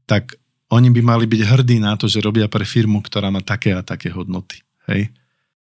tak 0.09 0.37
oni 0.73 0.89
by 0.89 1.01
mali 1.05 1.25
byť 1.29 1.41
hrdí 1.45 1.77
na 1.77 1.93
to, 1.93 2.09
že 2.09 2.25
robia 2.25 2.49
pre 2.49 2.65
firmu, 2.65 3.03
ktorá 3.05 3.29
má 3.29 3.41
také 3.41 3.77
a 3.77 3.85
také 3.85 4.09
hodnoty. 4.09 4.65
Hej? 4.89 5.13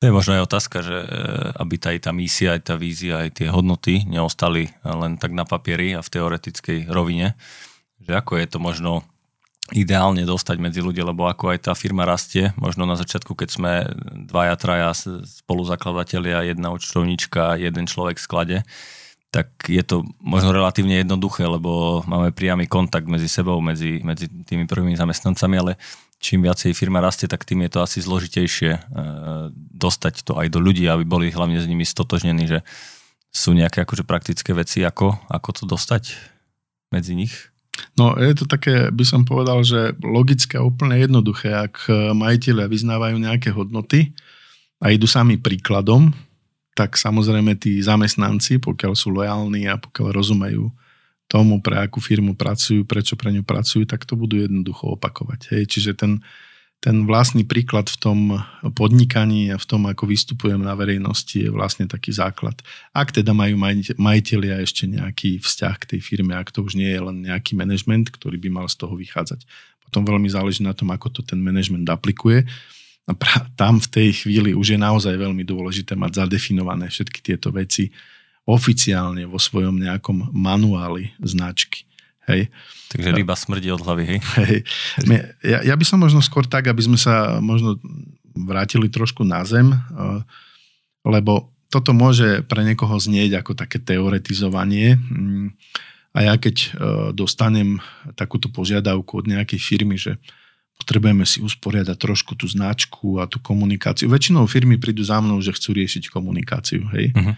To 0.02 0.11
je 0.11 0.14
možno 0.14 0.37
aj 0.38 0.46
otázka, 0.46 0.85
že 0.85 0.96
e, 1.02 1.09
aby 1.59 1.74
tá, 1.80 1.90
tá 1.98 2.12
misia, 2.12 2.54
aj 2.54 2.62
tá 2.68 2.74
vízia, 2.76 3.24
aj 3.24 3.40
tie 3.42 3.48
hodnoty 3.48 4.04
neostali 4.07 4.70
len 4.85 5.16
tak 5.16 5.33
na 5.33 5.48
papieri 5.48 5.96
a 5.96 6.04
v 6.04 6.12
teoretickej 6.12 6.92
rovine. 6.92 7.35
Že 8.04 8.12
ako 8.20 8.33
je 8.38 8.46
to 8.46 8.59
možno 8.61 8.92
ideálne 9.72 10.20
dostať 10.28 10.61
medzi 10.61 10.85
ľudia, 10.85 11.09
lebo 11.09 11.24
ako 11.24 11.57
aj 11.57 11.70
tá 11.70 11.72
firma 11.72 12.04
rastie, 12.04 12.52
možno 12.61 12.85
na 12.85 13.00
začiatku, 13.00 13.33
keď 13.33 13.48
sme 13.48 13.72
dvaja, 14.28 14.61
traja 14.61 14.92
spoluzakladateľia, 15.24 16.52
jedna 16.52 16.68
účtovníčka, 16.68 17.57
jeden 17.57 17.88
človek 17.88 18.20
v 18.20 18.26
sklade, 18.28 18.59
tak 19.35 19.66
je 19.66 19.83
to 19.83 20.07
možno 20.23 20.55
relatívne 20.55 21.03
jednoduché, 21.03 21.42
lebo 21.42 22.07
máme 22.07 22.31
priamy 22.31 22.70
kontakt 22.70 23.11
medzi 23.11 23.27
sebou, 23.27 23.59
medzi, 23.59 23.99
medzi 24.07 24.31
tými 24.31 24.70
prvými 24.70 24.94
zamestnancami, 24.94 25.57
ale 25.59 25.73
čím 26.23 26.47
viacej 26.47 26.70
firma 26.70 27.03
rastie, 27.03 27.27
tak 27.27 27.42
tým 27.42 27.66
je 27.66 27.75
to 27.75 27.83
asi 27.83 27.99
zložitejšie 27.99 28.70
e, 28.70 28.81
dostať 29.75 30.23
to 30.23 30.38
aj 30.38 30.55
do 30.55 30.62
ľudí, 30.62 30.87
aby 30.87 31.03
boli 31.03 31.35
hlavne 31.35 31.59
s 31.59 31.66
nimi 31.66 31.83
stotožnení, 31.83 32.47
že 32.47 32.62
sú 33.35 33.51
nejaké 33.51 33.83
akože 33.83 34.07
praktické 34.07 34.55
veci, 34.55 34.87
ako, 34.87 35.18
ako 35.27 35.49
to 35.51 35.62
dostať 35.66 36.14
medzi 36.94 37.18
nich? 37.18 37.35
No 37.99 38.14
je 38.14 38.38
to 38.38 38.47
také, 38.47 38.94
by 38.94 39.03
som 39.03 39.27
povedal, 39.27 39.66
že 39.66 39.99
logické 39.99 40.62
a 40.62 40.66
úplne 40.66 40.94
jednoduché, 40.94 41.51
ak 41.51 41.90
majiteľia 42.14 42.70
vyznávajú 42.70 43.18
nejaké 43.18 43.51
hodnoty 43.51 44.14
a 44.79 44.94
idú 44.94 45.11
sami 45.11 45.42
príkladom, 45.42 46.14
tak 46.75 46.99
samozrejme 46.99 47.55
tí 47.55 47.79
zamestnanci, 47.79 48.59
pokiaľ 48.59 48.93
sú 48.99 49.15
lojálni 49.15 49.71
a 49.71 49.79
pokiaľ 49.79 50.09
rozumejú 50.11 50.75
tomu, 51.31 51.63
pre 51.63 51.81
akú 51.81 52.03
firmu 52.03 52.37
pracujú, 52.37 52.85
prečo 52.85 53.17
pre 53.17 53.33
ňu 53.33 53.47
pracujú, 53.47 53.89
tak 53.89 54.05
to 54.05 54.19
budú 54.19 54.43
jednoducho 54.43 54.99
opakovať. 54.99 55.55
Hej. 55.57 55.63
Čiže 55.71 55.93
ten, 55.97 56.13
ten 56.85 57.09
vlastný 57.09 57.49
príklad 57.49 57.89
v 57.89 57.97
tom 57.97 58.19
podnikaní 58.77 59.49
a 59.49 59.57
v 59.57 59.65
tom, 59.65 59.89
ako 59.89 60.05
vystupujem 60.05 60.61
na 60.61 60.77
verejnosti, 60.77 61.33
je 61.33 61.49
vlastne 61.49 61.89
taký 61.89 62.13
základ. 62.13 62.61
Ak 62.93 63.15
teda 63.15 63.33
majú 63.33 63.57
majiteľia 63.97 64.61
ešte 64.61 64.85
nejaký 64.85 65.41
vzťah 65.41 65.75
k 65.81 65.97
tej 65.97 66.01
firme, 66.05 66.37
ak 66.37 66.53
to 66.53 66.61
už 66.61 66.77
nie 66.77 66.93
je 66.93 67.01
len 67.01 67.25
nejaký 67.25 67.57
manažment, 67.57 68.13
ktorý 68.13 68.37
by 68.37 68.51
mal 68.53 68.67
z 68.69 68.85
toho 68.85 68.93
vychádzať. 68.93 69.49
Potom 69.89 70.05
veľmi 70.05 70.29
záleží 70.29 70.61
na 70.61 70.77
tom, 70.77 70.93
ako 70.93 71.09
to 71.09 71.21
ten 71.25 71.41
manažment 71.41 71.89
aplikuje. 71.89 72.45
A 73.05 73.12
tam 73.53 73.77
v 73.85 73.88
tej 73.93 74.09
chvíli 74.25 74.57
už 74.57 74.75
je 74.75 74.81
naozaj 74.81 75.12
veľmi 75.12 75.45
dôležité 75.45 75.93
mať 75.93 76.25
zadefinované 76.25 76.88
všetky 76.88 77.21
tieto 77.21 77.53
veci 77.53 77.93
oficiálne 78.45 79.25
vo 79.29 79.37
svojom 79.37 79.77
nejakom 79.77 80.33
manuáli 80.33 81.12
značky. 81.21 81.85
Hej. 82.25 82.49
Takže 82.88 83.12
ryba 83.12 83.37
smrdí 83.37 83.69
od 83.69 83.85
hlavy, 83.85 84.05
hej? 84.17 84.21
hej. 84.40 84.59
Ja, 85.45 85.61
ja 85.61 85.75
by 85.77 85.85
som 85.85 86.01
možno 86.01 86.25
skôr 86.25 86.49
tak, 86.49 86.69
aby 86.69 86.81
sme 86.81 86.97
sa 86.97 87.40
možno 87.45 87.77
vrátili 88.33 88.88
trošku 88.88 89.23
na 89.25 89.45
zem, 89.45 89.73
eh, 89.73 90.21
lebo 91.05 91.53
toto 91.69 91.93
môže 91.93 92.40
pre 92.47 92.64
niekoho 92.64 92.97
znieť 92.97 93.45
ako 93.45 93.53
také 93.59 93.83
teoretizovanie. 93.83 94.97
Mm, 94.97 95.53
a 96.14 96.19
ja 96.33 96.35
keď 96.40 96.57
eh, 96.57 96.69
dostanem 97.12 97.81
takúto 98.17 98.49
požiadavku 98.49 99.21
od 99.21 99.27
nejakej 99.29 99.61
firmy, 99.61 100.01
že 100.01 100.17
potrebujeme 100.79 101.25
si 101.25 101.41
usporiadať 101.41 101.97
trošku 101.97 102.35
tú 102.35 102.51
značku 102.51 103.23
a 103.23 103.31
tú 103.31 103.39
komunikáciu. 103.39 104.11
Väčšinou 104.11 104.45
firmy 104.51 104.77
prídu 104.77 105.07
za 105.07 105.23
mnou, 105.23 105.39
že 105.39 105.55
chcú 105.55 105.75
riešiť 105.79 106.11
komunikáciu. 106.11 106.85
Hej? 106.93 107.15
Uh-huh. 107.15 107.35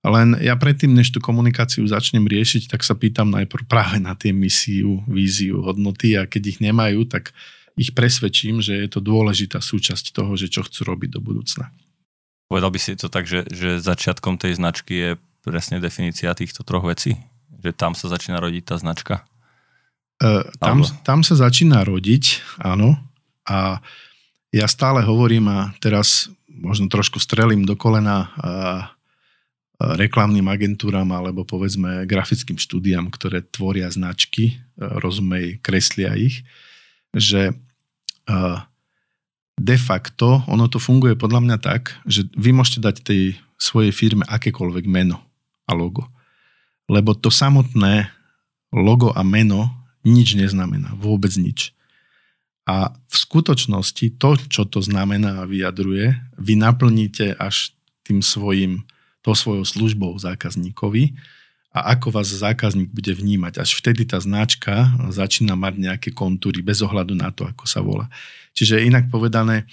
Len 0.00 0.40
ja 0.40 0.56
predtým, 0.56 0.96
než 0.96 1.12
tú 1.12 1.20
komunikáciu 1.20 1.84
začnem 1.84 2.24
riešiť, 2.24 2.72
tak 2.72 2.80
sa 2.80 2.96
pýtam 2.96 3.28
najprv 3.28 3.68
práve 3.68 4.00
na 4.00 4.16
tie 4.16 4.32
misiu, 4.32 5.04
víziu, 5.04 5.60
hodnoty 5.60 6.16
a 6.16 6.24
keď 6.24 6.56
ich 6.56 6.58
nemajú, 6.64 7.04
tak 7.04 7.36
ich 7.76 7.92
presvedčím, 7.92 8.64
že 8.64 8.80
je 8.80 8.88
to 8.88 9.04
dôležitá 9.04 9.60
súčasť 9.60 10.16
toho, 10.16 10.32
že 10.40 10.48
čo 10.48 10.64
chcú 10.64 10.88
robiť 10.88 11.16
do 11.16 11.20
budúcna. 11.20 11.68
Povedal 12.50 12.72
by 12.72 12.80
si 12.82 12.98
to 12.98 13.06
tak, 13.12 13.28
že, 13.28 13.46
že 13.52 13.78
začiatkom 13.78 14.40
tej 14.40 14.58
značky 14.58 14.94
je 14.96 15.10
presne 15.44 15.78
definícia 15.78 16.34
týchto 16.34 16.66
troch 16.66 16.82
vecí? 16.82 17.20
Že 17.60 17.70
tam 17.76 17.92
sa 17.92 18.08
začína 18.10 18.40
rodiť 18.40 18.64
tá 18.66 18.76
značka? 18.80 19.22
Uh, 20.20 20.44
tam, 20.60 20.84
tam 21.04 21.20
sa 21.24 21.34
začína 21.34 21.80
rodiť, 21.80 22.44
áno. 22.60 22.96
A 23.48 23.80
ja 24.52 24.66
stále 24.68 25.00
hovorím 25.00 25.48
a 25.48 25.72
teraz 25.80 26.28
možno 26.46 26.92
trošku 26.92 27.16
strelím 27.16 27.64
do 27.64 27.72
kolena 27.72 28.28
reklamným 29.80 30.44
agentúram 30.44 31.08
alebo 31.08 31.48
povedzme 31.48 32.04
grafickým 32.04 32.60
štúdiám, 32.60 33.08
ktoré 33.08 33.40
tvoria 33.40 33.88
značky, 33.88 34.52
e, 34.52 34.54
rozumej, 34.76 35.64
kreslia 35.64 36.12
ich, 36.20 36.44
že 37.16 37.50
e, 37.50 37.54
de 39.56 39.76
facto 39.80 40.44
ono 40.44 40.68
to 40.68 40.76
funguje 40.76 41.16
podľa 41.16 41.40
mňa 41.40 41.56
tak, 41.64 41.96
že 42.04 42.28
vy 42.36 42.52
môžete 42.52 42.80
dať 42.84 42.96
tej 43.00 43.22
svojej 43.56 43.92
firme 43.96 44.24
akékoľvek 44.28 44.84
meno 44.84 45.24
a 45.64 45.72
logo. 45.72 46.04
Lebo 46.84 47.16
to 47.16 47.32
samotné 47.32 48.12
logo 48.76 49.16
a 49.16 49.24
meno 49.24 49.79
nič 50.06 50.36
neznamená, 50.36 50.96
vôbec 50.96 51.32
nič. 51.36 51.76
A 52.68 52.94
v 52.94 53.16
skutočnosti 53.16 54.20
to, 54.20 54.38
čo 54.46 54.62
to 54.68 54.78
znamená 54.78 55.42
a 55.42 55.48
vyjadruje, 55.48 56.14
vy 56.38 56.54
naplníte 56.54 57.34
až 57.34 57.74
tým 58.06 58.22
svojim 58.22 58.86
to 59.20 59.36
svojou 59.36 59.64
službou 59.68 60.16
zákazníkovi 60.16 61.12
a 61.70 61.94
ako 61.94 62.10
vás 62.10 62.32
zákazník 62.32 62.90
bude 62.90 63.12
vnímať. 63.14 63.62
Až 63.62 63.78
vtedy 63.78 64.08
tá 64.08 64.18
značka 64.18 64.90
začína 65.12 65.54
mať 65.54 65.74
nejaké 65.78 66.10
kontúry 66.10 66.64
bez 66.64 66.82
ohľadu 66.82 67.14
na 67.14 67.30
to, 67.30 67.46
ako 67.46 67.64
sa 67.68 67.84
volá. 67.84 68.10
Čiže 68.56 68.82
inak 68.82 69.06
povedané, 69.12 69.68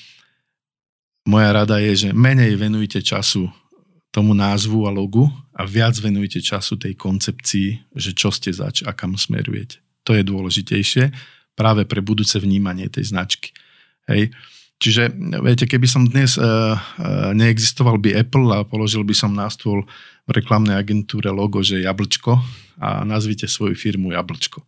moja 1.25 1.49
rada 1.51 1.81
je, 1.81 2.07
že 2.07 2.09
menej 2.13 2.53
venujte 2.59 3.01
času 3.01 3.49
tomu 4.13 4.37
názvu 4.37 4.87
a 4.87 4.91
logu 4.93 5.27
a 5.53 5.65
viac 5.65 5.97
venujte 5.97 6.39
času 6.39 6.77
tej 6.77 6.93
koncepcii, 6.95 7.93
že 7.97 8.11
čo 8.13 8.29
ste 8.29 8.53
zač 8.53 8.85
a 8.85 8.93
kam 8.93 9.17
smerujete. 9.17 9.86
To 10.07 10.15
je 10.15 10.23
dôležitejšie 10.23 11.11
práve 11.57 11.83
pre 11.83 11.99
budúce 11.99 12.39
vnímanie 12.39 12.87
tej 12.87 13.11
značky. 13.11 13.51
Hej. 14.07 14.31
Čiže 14.77 15.09
viete, 15.41 15.65
keby 15.65 15.89
som 15.89 16.05
dnes 16.05 16.37
uh, 16.37 16.45
uh, 16.45 17.33
neexistoval 17.33 17.97
by 17.97 18.13
Apple 18.13 18.45
a 18.53 18.61
položil 18.61 19.01
by 19.01 19.15
som 19.17 19.33
na 19.33 19.49
stôl 19.49 19.83
v 20.29 20.31
reklamnej 20.37 20.77
agentúre 20.77 21.33
logo, 21.33 21.65
že 21.65 21.81
Jablčko 21.81 22.37
a 22.77 23.01
nazvite 23.01 23.49
svoju 23.49 23.73
firmu 23.73 24.13
Jablčko. 24.13 24.61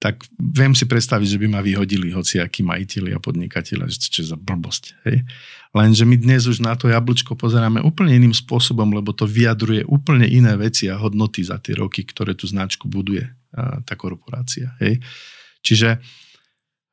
Tak 0.00 0.24
viem 0.40 0.72
si 0.72 0.88
predstaviť, 0.88 1.36
že 1.36 1.40
by 1.40 1.46
ma 1.48 1.60
vyhodili 1.60 2.08
hociakí 2.08 2.64
majiteľi 2.64 3.12
a 3.12 3.20
podnikateľi, 3.20 3.84
že 3.92 4.08
čo 4.08 4.24
za 4.24 4.40
blbosť. 4.40 4.96
Hej? 5.06 5.28
Lenže 5.76 6.08
my 6.08 6.16
dnes 6.16 6.48
už 6.48 6.64
na 6.64 6.72
to 6.78 6.88
jablčko 6.88 7.36
pozeráme 7.36 7.84
úplne 7.84 8.16
iným 8.16 8.32
spôsobom, 8.32 8.96
lebo 8.96 9.12
to 9.12 9.28
vyjadruje 9.28 9.84
úplne 9.84 10.24
iné 10.24 10.56
veci 10.56 10.88
a 10.88 10.96
hodnoty 10.96 11.44
za 11.44 11.60
tie 11.60 11.76
roky, 11.76 12.06
ktoré 12.06 12.32
tú 12.32 12.48
značku 12.48 12.88
buduje 12.88 13.28
tá 13.86 13.94
korporácia. 13.94 14.74
Hej? 14.82 14.98
Čiže 15.64 16.02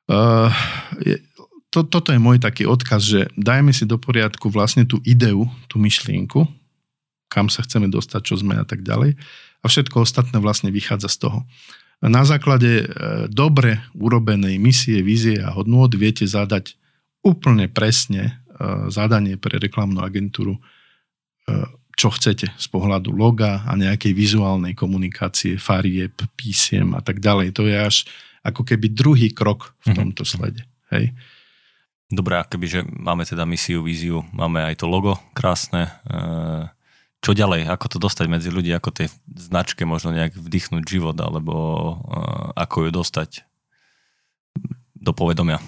uh, 0.07 0.49
je, 1.01 1.17
to, 1.71 1.87
toto 1.87 2.11
je 2.11 2.19
môj 2.19 2.37
taký 2.37 2.67
odkaz, 2.67 3.01
že 3.01 3.21
dajme 3.39 3.71
si 3.71 3.87
do 3.87 3.95
poriadku 3.95 4.51
vlastne 4.51 4.83
tú 4.83 4.99
ideu, 5.07 5.47
tú 5.71 5.79
myšlienku, 5.79 6.43
kam 7.31 7.47
sa 7.47 7.63
chceme 7.63 7.87
dostať, 7.87 8.21
čo 8.27 8.35
sme 8.35 8.59
a 8.59 8.67
tak 8.67 8.83
ďalej. 8.83 9.15
A 9.61 9.65
všetko 9.65 10.03
ostatné 10.03 10.37
vlastne 10.43 10.67
vychádza 10.67 11.07
z 11.07 11.17
toho. 11.27 11.39
Na 12.01 12.25
základe 12.25 12.81
e, 12.81 12.85
dobre 13.29 13.77
urobenej 13.93 14.57
misie, 14.57 15.05
vízie 15.05 15.37
a 15.37 15.53
hodnôt 15.53 15.87
viete 15.93 16.25
zadať 16.25 16.75
úplne 17.21 17.69
presne 17.69 18.41
e, 18.51 18.89
zadanie 18.89 19.37
pre 19.37 19.61
reklamnú 19.61 20.01
agentúru, 20.01 20.57
čo 21.95 22.09
chcete 22.11 22.51
z 22.55 22.67
pohľadu 22.71 23.11
loga 23.11 23.63
a 23.67 23.73
nejakej 23.75 24.13
vizuálnej 24.15 24.73
komunikácie, 24.73 25.59
farieb, 25.59 26.15
písiem 26.35 26.95
a 26.95 27.01
tak 27.03 27.19
ďalej. 27.19 27.55
To 27.57 27.67
je 27.67 27.75
až 27.75 27.95
ako 28.41 28.65
keby 28.65 28.91
druhý 28.91 29.29
krok 29.31 29.77
v 29.85 29.93
mhm. 29.93 29.97
tomto 29.97 30.23
slede. 30.25 30.65
Hej. 30.91 31.13
Dobre, 32.11 32.35
a 32.35 32.43
kebyže 32.43 32.83
máme 32.91 33.23
teda 33.23 33.47
misiu, 33.47 33.79
víziu, 33.87 34.19
máme 34.35 34.59
aj 34.59 34.83
to 34.83 34.85
logo 34.91 35.15
krásne, 35.31 35.87
e, 36.03 36.67
čo 37.23 37.31
ďalej, 37.31 37.71
ako 37.71 37.85
to 37.87 37.97
dostať 38.03 38.27
medzi 38.27 38.51
ľudí, 38.51 38.75
ako 38.75 38.91
tej 38.91 39.07
značke 39.31 39.87
možno 39.87 40.11
nejak 40.11 40.35
vdychnúť 40.35 40.83
život, 40.83 41.15
alebo 41.15 41.55
e, 41.55 41.93
ako 42.59 42.77
ju 42.83 42.89
dostať 42.91 43.29
do 44.91 45.15
povedomia? 45.15 45.63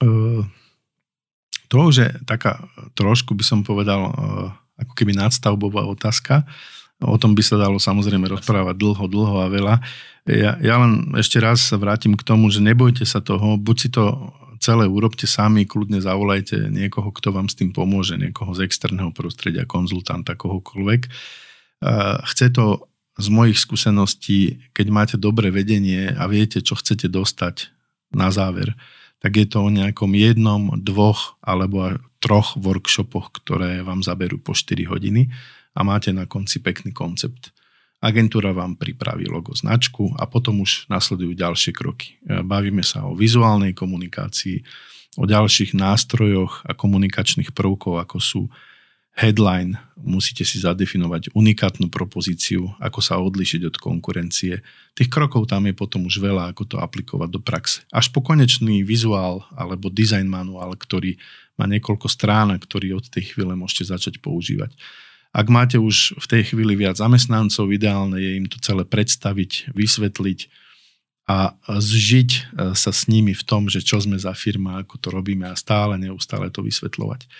Uh, 0.00 0.48
to 1.68 1.92
už 1.92 1.94
je 2.02 2.10
taká 2.24 2.58
trošku 2.96 3.36
by 3.36 3.44
som 3.44 3.60
povedal 3.60 4.10
ako 4.80 4.92
keby 4.96 5.12
nadstavbová 5.16 5.84
otázka. 5.86 6.48
O 7.00 7.16
tom 7.16 7.32
by 7.32 7.40
sa 7.40 7.56
dalo 7.56 7.80
samozrejme 7.80 8.28
rozprávať 8.28 8.76
dlho, 8.76 9.04
dlho 9.08 9.36
a 9.40 9.48
veľa. 9.48 9.74
Ja, 10.28 10.60
ja 10.60 10.74
len 10.84 11.16
ešte 11.16 11.40
raz 11.40 11.64
sa 11.64 11.80
vrátim 11.80 12.12
k 12.12 12.26
tomu, 12.26 12.52
že 12.52 12.60
nebojte 12.60 13.08
sa 13.08 13.24
toho, 13.24 13.56
buď 13.56 13.76
si 13.80 13.88
to 13.88 14.32
celé 14.60 14.84
urobte 14.84 15.24
sami, 15.24 15.64
kľudne 15.64 16.04
zavolajte 16.04 16.68
niekoho, 16.68 17.08
kto 17.08 17.32
vám 17.32 17.48
s 17.48 17.56
tým 17.56 17.72
pomôže, 17.72 18.20
niekoho 18.20 18.52
z 18.52 18.68
externého 18.68 19.08
prostredia, 19.16 19.64
konzultanta, 19.64 20.36
kohokoľvek. 20.36 21.08
Chce 22.28 22.46
to 22.52 22.84
z 23.16 23.26
mojich 23.32 23.56
skúseností, 23.56 24.60
keď 24.76 24.86
máte 24.92 25.16
dobré 25.16 25.48
vedenie 25.48 26.12
a 26.12 26.28
viete, 26.28 26.60
čo 26.60 26.76
chcete 26.76 27.08
dostať 27.08 27.72
na 28.12 28.28
záver, 28.28 28.76
tak 29.24 29.40
je 29.40 29.48
to 29.48 29.64
o 29.64 29.72
nejakom 29.72 30.12
jednom, 30.12 30.76
dvoch 30.76 31.40
alebo 31.40 31.96
troch 32.20 32.54
workshopoch, 32.60 33.32
ktoré 33.40 33.80
vám 33.80 34.04
zaberú 34.04 34.36
po 34.36 34.52
4 34.52 34.86
hodiny 34.86 35.32
a 35.72 35.80
máte 35.80 36.12
na 36.12 36.28
konci 36.28 36.60
pekný 36.60 36.92
koncept. 36.92 37.50
Agentúra 38.00 38.56
vám 38.56 38.80
pripraví 38.80 39.28
logo 39.28 39.52
značku 39.52 40.16
a 40.16 40.24
potom 40.24 40.64
už 40.64 40.88
nasledujú 40.88 41.36
ďalšie 41.36 41.72
kroky. 41.76 42.16
E, 42.24 42.40
bavíme 42.40 42.80
sa 42.80 43.04
o 43.04 43.12
vizuálnej 43.12 43.76
komunikácii, 43.76 44.64
o 45.20 45.28
ďalších 45.28 45.76
nástrojoch 45.76 46.64
a 46.64 46.72
komunikačných 46.72 47.52
prvkov, 47.52 48.00
ako 48.00 48.16
sú 48.16 48.42
headline, 49.20 49.76
musíte 50.00 50.48
si 50.48 50.62
zadefinovať 50.62 51.36
unikátnu 51.36 51.92
propozíciu, 51.92 52.72
ako 52.80 53.00
sa 53.04 53.20
odlišiť 53.20 53.68
od 53.68 53.76
konkurencie. 53.76 54.64
Tých 54.96 55.10
krokov 55.12 55.44
tam 55.50 55.68
je 55.68 55.76
potom 55.76 56.08
už 56.08 56.24
veľa, 56.24 56.54
ako 56.54 56.62
to 56.64 56.76
aplikovať 56.80 57.28
do 57.28 57.40
praxe. 57.42 57.84
Až 57.92 58.08
po 58.14 58.24
konečný 58.24 58.80
vizuál 58.80 59.44
alebo 59.52 59.92
design 59.92 60.30
manuál, 60.30 60.72
ktorý 60.72 61.20
má 61.60 61.68
niekoľko 61.68 62.08
strán, 62.08 62.56
ktorý 62.56 62.96
od 62.96 63.12
tej 63.12 63.36
chvíle 63.36 63.52
môžete 63.52 63.92
začať 63.92 64.24
používať. 64.24 64.72
Ak 65.30 65.52
máte 65.52 65.76
už 65.76 66.16
v 66.16 66.26
tej 66.26 66.42
chvíli 66.50 66.74
viac 66.74 66.96
zamestnancov, 66.96 67.68
ideálne 67.68 68.16
je 68.16 68.40
im 68.40 68.48
to 68.48 68.56
celé 68.64 68.88
predstaviť, 68.88 69.76
vysvetliť 69.76 70.48
a 71.30 71.54
zžiť 71.68 72.30
e, 72.32 72.40
sa 72.74 72.90
s 72.90 73.06
nimi 73.06 73.36
v 73.36 73.44
tom, 73.46 73.70
že 73.70 73.84
čo 73.84 74.02
sme 74.02 74.18
za 74.18 74.34
firma, 74.34 74.82
ako 74.82 74.98
to 74.98 75.08
robíme 75.14 75.46
a 75.46 75.54
stále, 75.54 75.94
neustále 76.00 76.50
to 76.50 76.64
vysvetľovať. 76.66 77.30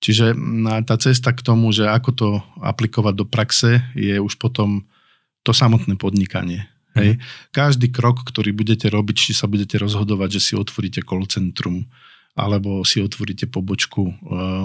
Čiže 0.00 0.36
tá 0.84 0.96
cesta 1.00 1.32
k 1.32 1.44
tomu, 1.44 1.72
že 1.72 1.88
ako 1.88 2.10
to 2.12 2.28
aplikovať 2.60 3.14
do 3.16 3.26
praxe, 3.28 3.80
je 3.96 4.16
už 4.20 4.36
potom 4.36 4.84
to 5.44 5.52
samotné 5.52 5.96
podnikanie. 5.96 6.68
Hej. 6.92 7.16
Mm. 7.16 7.20
Každý 7.52 7.86
krok, 7.88 8.22
ktorý 8.22 8.52
budete 8.52 8.86
robiť, 8.88 9.16
či 9.16 9.32
sa 9.32 9.48
budete 9.48 9.80
rozhodovať, 9.80 10.38
že 10.38 10.40
si 10.40 10.52
otvoríte 10.54 11.00
call 11.02 11.24
centrum, 11.26 11.88
alebo 12.34 12.82
si 12.82 12.98
otvoríte 12.98 13.46
pobočku, 13.46 14.10
e, 14.10 14.14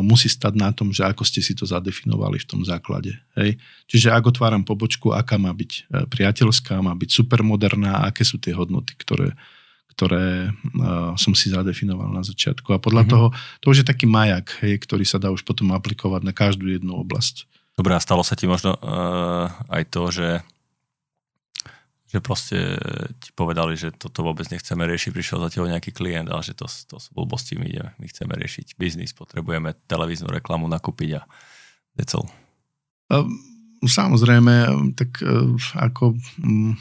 musí 0.01 0.25
stať 0.25 0.53
na 0.57 0.73
tom, 0.73 0.89
že 0.89 1.05
ako 1.05 1.21
ste 1.21 1.37
si 1.45 1.53
to 1.53 1.69
zadefinovali 1.69 2.41
v 2.41 2.49
tom 2.49 2.61
základe. 2.65 3.13
Hej? 3.37 3.61
Čiže 3.85 4.09
ak 4.09 4.33
otváram 4.33 4.65
pobočku, 4.65 5.13
aká 5.13 5.37
má 5.37 5.53
byť 5.53 5.71
e, 5.71 5.81
priateľská, 6.09 6.81
má 6.81 6.97
byť 6.97 7.09
supermoderná, 7.13 8.09
aké 8.09 8.25
sú 8.25 8.41
tie 8.41 8.57
hodnoty, 8.57 8.97
ktoré, 8.97 9.37
ktoré 9.93 10.49
e, 10.49 10.51
som 11.21 11.37
si 11.37 11.53
zadefinoval 11.53 12.09
na 12.09 12.25
začiatku. 12.25 12.73
A 12.73 12.81
podľa 12.81 13.05
mm-hmm. 13.05 13.13
toho, 13.13 13.27
to 13.61 13.65
už 13.69 13.85
je 13.85 13.85
taký 13.85 14.09
majak, 14.09 14.49
hej, 14.65 14.81
ktorý 14.81 15.05
sa 15.05 15.21
dá 15.21 15.29
už 15.29 15.45
potom 15.45 15.69
aplikovať 15.69 16.25
na 16.25 16.33
každú 16.33 16.73
jednu 16.73 16.97
oblasť. 16.97 17.45
Dobre, 17.77 17.93
a 17.93 18.01
stalo 18.01 18.25
sa 18.25 18.35
ti 18.35 18.43
možno 18.43 18.75
uh, 18.75 19.47
aj 19.71 19.87
to, 19.87 20.03
že 20.11 20.27
že 22.09 22.17
proste 22.25 22.57
ti 23.21 23.29
povedali, 23.37 23.77
že 23.77 23.93
toto 23.93 24.25
vôbec 24.25 24.49
nechceme 24.49 24.81
riešiť, 24.81 25.13
prišiel 25.13 25.45
za 25.45 25.53
tebou 25.53 25.69
nejaký 25.69 25.93
klient, 25.93 26.25
ale 26.33 26.41
že 26.41 26.57
to, 26.57 26.65
to 26.65 26.97
sú 26.97 27.13
blbosti, 27.13 27.53
my 27.53 27.69
ideme, 27.69 27.93
my 28.01 28.05
chceme 28.09 28.33
riešiť 28.33 28.81
biznis, 28.81 29.13
potrebujeme 29.13 29.77
televíznu 29.85 30.25
reklamu 30.33 30.65
nakúpiť 30.65 31.21
a 31.21 31.29
decel. 31.93 32.25
Samozrejme, 33.85 34.53
tak 34.97 35.21
e, 35.21 35.53
ako 35.77 36.17
mm, 36.41 36.73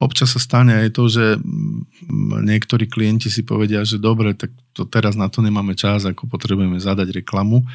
občas 0.00 0.32
sa 0.32 0.40
stane 0.40 0.80
aj 0.80 0.96
to, 0.96 1.12
že 1.12 1.36
mm, 1.36 2.40
niektorí 2.48 2.88
klienti 2.88 3.28
si 3.28 3.44
povedia, 3.44 3.84
že 3.84 4.00
dobre, 4.00 4.32
tak 4.32 4.48
to 4.72 4.88
teraz 4.88 5.12
na 5.12 5.28
to 5.28 5.44
nemáme 5.44 5.76
čas, 5.76 6.08
ako 6.08 6.24
potrebujeme 6.24 6.80
zadať 6.80 7.20
reklamu. 7.20 7.68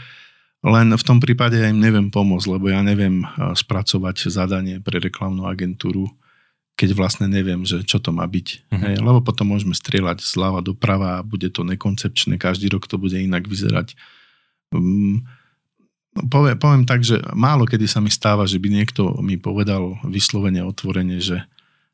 Len 0.66 0.90
v 0.90 1.04
tom 1.06 1.22
prípade 1.22 1.62
ja 1.62 1.70
im 1.70 1.78
neviem 1.78 2.10
pomôcť, 2.10 2.50
lebo 2.50 2.66
ja 2.74 2.82
neviem 2.82 3.22
e, 3.22 3.26
spracovať 3.54 4.34
zadanie 4.34 4.82
pre 4.82 4.98
reklamnú 4.98 5.46
agentúru 5.46 6.10
keď 6.74 6.90
vlastne 6.98 7.30
neviem, 7.30 7.62
že 7.64 7.86
čo 7.86 8.02
to 8.02 8.10
má 8.10 8.26
byť. 8.26 8.48
Uh-huh. 8.74 8.82
Hej, 8.82 8.96
lebo 9.06 9.22
potom 9.22 9.54
môžeme 9.54 9.78
strieľať 9.78 10.26
zľava 10.26 10.66
doprava 10.66 11.22
a 11.22 11.26
bude 11.26 11.54
to 11.54 11.62
nekoncepčné, 11.62 12.42
každý 12.42 12.74
rok 12.74 12.90
to 12.90 12.98
bude 12.98 13.14
inak 13.14 13.46
vyzerať. 13.46 13.94
Um, 14.74 15.22
poviem, 16.30 16.58
poviem 16.58 16.84
tak, 16.86 17.06
že 17.06 17.22
málo 17.34 17.66
kedy 17.66 17.86
sa 17.86 18.02
mi 18.02 18.10
stáva, 18.10 18.50
že 18.50 18.58
by 18.58 18.70
niekto 18.70 19.18
mi 19.22 19.38
povedal 19.38 19.98
vyslovene 20.06 20.66
otvorene, 20.66 21.18
že, 21.22 21.46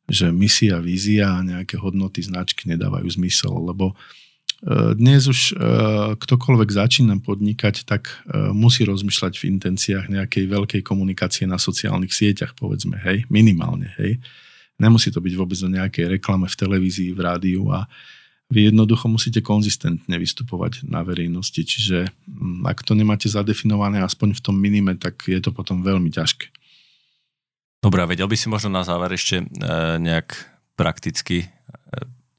že 0.07 0.31
misia, 0.31 0.79
vízia 0.83 1.39
a 1.39 1.43
nejaké 1.43 1.79
hodnoty 1.79 2.23
značky 2.23 2.67
nedávajú 2.71 3.07
zmysel, 3.19 3.51
lebo 3.59 3.91
e, 3.91 4.95
dnes 4.95 5.27
už 5.27 5.39
e, 5.39 5.53
ktokoľvek 6.19 6.69
začína 6.71 7.19
podnikať, 7.23 7.83
tak 7.83 8.11
e, 8.27 8.51
musí 8.51 8.83
rozmýšľať 8.83 9.39
v 9.39 9.47
intenciách 9.59 10.05
nejakej 10.07 10.45
veľkej 10.47 10.81
komunikácie 10.83 11.47
na 11.47 11.59
sociálnych 11.59 12.11
sieťach, 12.11 12.55
povedzme, 12.55 12.99
hej, 13.03 13.23
minimálne, 13.31 13.91
hej. 13.99 14.19
Nemusí 14.79 15.11
to 15.11 15.19
byť 15.19 15.33
vôbec 15.35 15.59
o 15.59 15.69
nejakej 15.69 16.19
reklame 16.19 16.47
v 16.47 16.55
televízii, 16.55 17.11
v 17.11 17.19
rádiu 17.19 17.67
a 17.69 17.85
vy 18.49 18.73
jednoducho 18.73 19.05
musíte 19.05 19.45
konzistentne 19.45 20.17
vystupovať 20.17 20.89
na 20.89 21.05
verejnosti, 21.05 21.61
čiže 21.61 22.09
mm, 22.25 22.65
ak 22.65 22.81
to 22.81 22.97
nemáte 22.97 23.29
zadefinované 23.29 24.01
aspoň 24.01 24.33
v 24.33 24.41
tom 24.41 24.57
minime, 24.57 24.97
tak 24.97 25.21
je 25.29 25.37
to 25.37 25.53
potom 25.53 25.85
veľmi 25.85 26.09
ťažké. 26.09 26.49
Dobre, 27.79 28.03
vedel 28.09 28.27
by 28.27 28.35
si 28.35 28.49
možno 28.49 28.73
na 28.73 28.83
záver 28.83 29.13
ešte 29.15 29.39
e, 29.39 29.45
nejak 30.01 30.35
prakticky 30.73 31.45
e, 31.45 31.47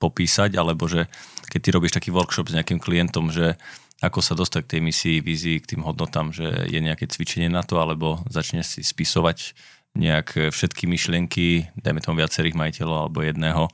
popísať, 0.02 0.58
alebo 0.58 0.90
že 0.90 1.06
keď 1.46 1.60
ty 1.62 1.68
robíš 1.70 1.92
taký 1.94 2.10
workshop 2.10 2.50
s 2.50 2.56
nejakým 2.58 2.82
klientom, 2.82 3.30
že 3.30 3.54
ako 4.00 4.24
sa 4.24 4.32
dostať 4.32 4.60
k 4.64 4.70
tej 4.76 4.80
misii, 4.80 5.16
vízii, 5.20 5.60
k 5.60 5.76
tým 5.76 5.84
hodnotám, 5.84 6.32
že 6.32 6.66
je 6.72 6.80
nejaké 6.80 7.04
cvičenie 7.04 7.52
na 7.52 7.60
to, 7.60 7.76
alebo 7.78 8.24
začne 8.32 8.64
si 8.64 8.80
spisovať 8.80 9.52
nejak 9.98 10.54
všetky 10.54 10.86
myšlienky, 10.86 11.70
dajme 11.78 11.98
tomu 11.98 12.22
viacerých 12.22 12.54
majiteľov 12.54 12.98
alebo 13.08 13.26
jedného, 13.26 13.66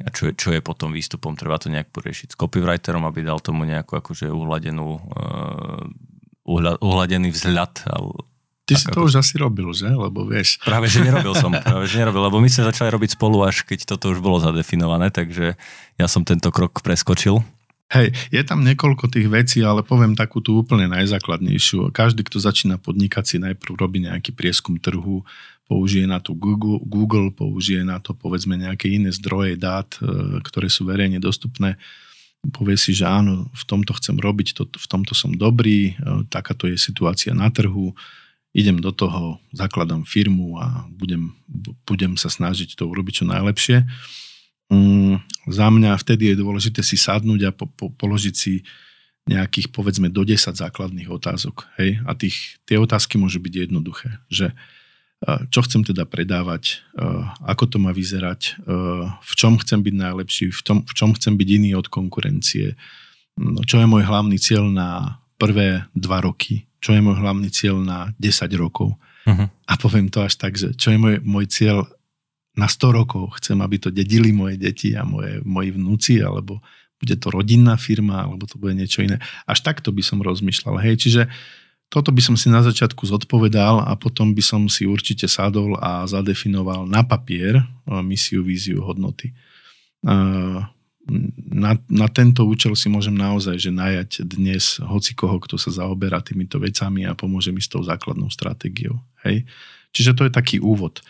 a 0.00 0.08
čo, 0.08 0.32
čo 0.32 0.48
je 0.56 0.64
potom 0.64 0.96
výstupom, 0.96 1.36
treba 1.36 1.60
to 1.60 1.68
nejak 1.68 1.92
poriešiť 1.92 2.32
s 2.32 2.38
copywriterom, 2.38 3.04
aby 3.04 3.20
dal 3.20 3.36
tomu 3.36 3.68
nejakú 3.68 4.00
akože 4.00 4.32
uhladenú, 4.32 4.96
uh, 4.96 5.84
uhladený 6.80 7.28
vzhľad. 7.28 7.84
Ty 8.64 8.72
si 8.80 8.86
to 8.88 9.04
už 9.04 9.20
asi 9.20 9.36
robil, 9.36 9.68
že? 9.76 9.92
Lebo 9.92 10.24
vieš. 10.24 10.56
Práve, 10.64 10.88
že 10.88 11.04
nerobil 11.04 11.36
som. 11.36 11.52
Práve, 11.68 11.84
že 11.84 12.00
nerobil, 12.00 12.32
lebo 12.32 12.40
my 12.40 12.48
sme 12.48 12.72
začali 12.72 12.88
robiť 12.88 13.20
spolu 13.20 13.44
až 13.44 13.68
keď 13.68 13.92
toto 13.92 14.08
už 14.08 14.24
bolo 14.24 14.40
zadefinované, 14.40 15.12
takže 15.12 15.60
ja 16.00 16.06
som 16.08 16.24
tento 16.24 16.48
krok 16.48 16.80
preskočil. 16.80 17.44
Hej, 17.90 18.14
je 18.30 18.42
tam 18.46 18.62
niekoľko 18.62 19.10
tých 19.10 19.26
vecí, 19.26 19.66
ale 19.66 19.82
poviem 19.82 20.14
takú 20.14 20.38
tú 20.38 20.62
úplne 20.62 20.86
najzákladnejšiu. 20.94 21.90
Každý, 21.90 22.22
kto 22.22 22.38
začína 22.38 22.78
podnikať, 22.78 23.24
si 23.26 23.36
najprv 23.42 23.74
robí 23.74 23.98
nejaký 24.06 24.30
prieskum 24.30 24.78
trhu, 24.78 25.26
použije 25.66 26.06
na 26.06 26.22
to 26.22 26.30
Google, 26.38 26.78
Google, 26.86 27.34
použije 27.34 27.82
na 27.82 27.98
to 27.98 28.14
povedzme 28.14 28.54
nejaké 28.54 28.86
iné 28.86 29.10
zdroje 29.10 29.58
dát, 29.58 29.90
e, 29.98 30.38
ktoré 30.38 30.70
sú 30.70 30.86
verejne 30.86 31.18
dostupné. 31.18 31.82
Povie 32.54 32.78
si, 32.78 32.94
že 32.94 33.10
áno, 33.10 33.50
v 33.50 33.64
tomto 33.66 33.90
chcem 33.98 34.18
robiť, 34.18 34.54
to, 34.54 34.70
v 34.70 34.86
tomto 34.86 35.18
som 35.18 35.34
dobrý, 35.34 35.94
e, 35.98 36.26
takáto 36.30 36.70
je 36.70 36.78
situácia 36.78 37.34
na 37.34 37.50
trhu, 37.50 37.90
idem 38.54 38.78
do 38.78 38.94
toho, 38.94 39.42
zakladám 39.50 40.06
firmu 40.06 40.62
a 40.62 40.86
budem, 40.90 41.34
budem 41.86 42.14
sa 42.14 42.30
snažiť 42.30 42.74
to 42.74 42.86
urobiť 42.86 43.22
čo 43.22 43.24
najlepšie. 43.26 43.82
Mm, 44.70 45.18
za 45.50 45.66
mňa 45.66 45.98
vtedy 45.98 46.32
je 46.32 46.40
dôležité 46.40 46.80
si 46.86 46.94
sadnúť 46.94 47.40
a 47.46 47.50
po, 47.50 47.66
po, 47.66 47.90
položiť 47.90 48.34
si 48.34 48.62
nejakých 49.26 49.70
povedzme 49.70 50.08
do 50.08 50.22
10 50.22 50.54
základných 50.54 51.10
otázok. 51.10 51.68
Hej? 51.78 52.00
A 52.06 52.14
tých, 52.16 52.58
tie 52.64 52.80
otázky 52.80 53.18
môžu 53.18 53.42
byť 53.42 53.68
jednoduché. 53.68 54.22
Že 54.30 54.54
uh, 54.54 54.58
čo 55.52 55.60
chcem 55.68 55.84
teda 55.84 56.08
predávať, 56.08 56.80
ako 57.44 57.64
to 57.68 57.76
má 57.76 57.92
vyzerať, 57.92 58.56
v 59.20 59.32
čom 59.36 59.60
chcem 59.60 59.84
byť 59.84 59.94
najlepší, 59.94 60.44
v, 60.48 60.62
tom, 60.64 60.78
v 60.80 60.92
čom 60.96 61.12
chcem 61.12 61.36
byť 61.36 61.48
iný 61.60 61.76
od 61.76 61.92
konkurencie, 61.92 62.72
no, 63.36 63.60
čo 63.68 63.84
je 63.84 63.86
môj 63.86 64.08
hlavný 64.08 64.40
cieľ 64.40 64.72
na 64.72 65.20
prvé 65.36 65.84
dva 65.92 66.24
roky, 66.24 66.64
čo 66.80 66.96
je 66.96 67.04
môj 67.04 67.20
hlavný 67.20 67.52
cieľ 67.52 67.84
na 67.84 68.16
10 68.16 68.48
rokov. 68.56 68.96
Uh-huh. 69.28 69.46
A 69.68 69.72
poviem 69.76 70.08
to 70.08 70.24
až 70.24 70.40
tak, 70.40 70.56
že 70.56 70.72
čo 70.72 70.88
je 70.88 70.96
môj, 70.96 71.20
môj 71.20 71.44
cieľ 71.52 71.84
na 72.56 72.66
100 72.66 72.98
rokov. 72.98 73.38
Chcem, 73.38 73.58
aby 73.62 73.76
to 73.78 73.90
dedili 73.94 74.34
moje 74.34 74.58
deti 74.58 74.94
a 74.98 75.06
moje, 75.06 75.38
moji 75.46 75.70
vnúci, 75.74 76.18
alebo 76.22 76.58
bude 77.00 77.16
to 77.16 77.32
rodinná 77.32 77.80
firma, 77.80 78.28
alebo 78.28 78.44
to 78.44 78.60
bude 78.60 78.76
niečo 78.76 79.00
iné. 79.00 79.16
Až 79.48 79.64
takto 79.64 79.88
by 79.88 80.02
som 80.04 80.20
rozmýšľal. 80.20 80.76
Hej, 80.84 81.08
čiže 81.08 81.22
toto 81.90 82.14
by 82.14 82.22
som 82.22 82.38
si 82.38 82.46
na 82.46 82.62
začiatku 82.62 83.02
zodpovedal 83.02 83.82
a 83.82 83.98
potom 83.98 84.30
by 84.30 84.42
som 84.44 84.70
si 84.70 84.86
určite 84.86 85.26
sadol 85.26 85.74
a 85.80 86.06
zadefinoval 86.06 86.86
na 86.86 87.02
papier 87.02 87.66
misiu, 88.06 88.46
víziu, 88.46 88.78
hodnoty. 88.86 89.34
Na, 91.50 91.74
na 91.90 92.06
tento 92.12 92.46
účel 92.46 92.78
si 92.78 92.86
môžem 92.86 93.18
naozaj 93.18 93.58
že 93.58 93.74
najať 93.74 94.22
dnes 94.22 94.78
hoci 94.78 95.18
koho, 95.18 95.42
kto 95.42 95.58
sa 95.58 95.74
zaoberá 95.74 96.22
týmito 96.22 96.62
vecami 96.62 97.10
a 97.10 97.18
pomôže 97.18 97.50
mi 97.50 97.58
s 97.58 97.66
tou 97.66 97.82
základnou 97.82 98.30
stratégiou. 98.30 99.02
Hej? 99.26 99.42
Čiže 99.90 100.14
to 100.14 100.22
je 100.30 100.32
taký 100.32 100.62
úvod. 100.62 101.02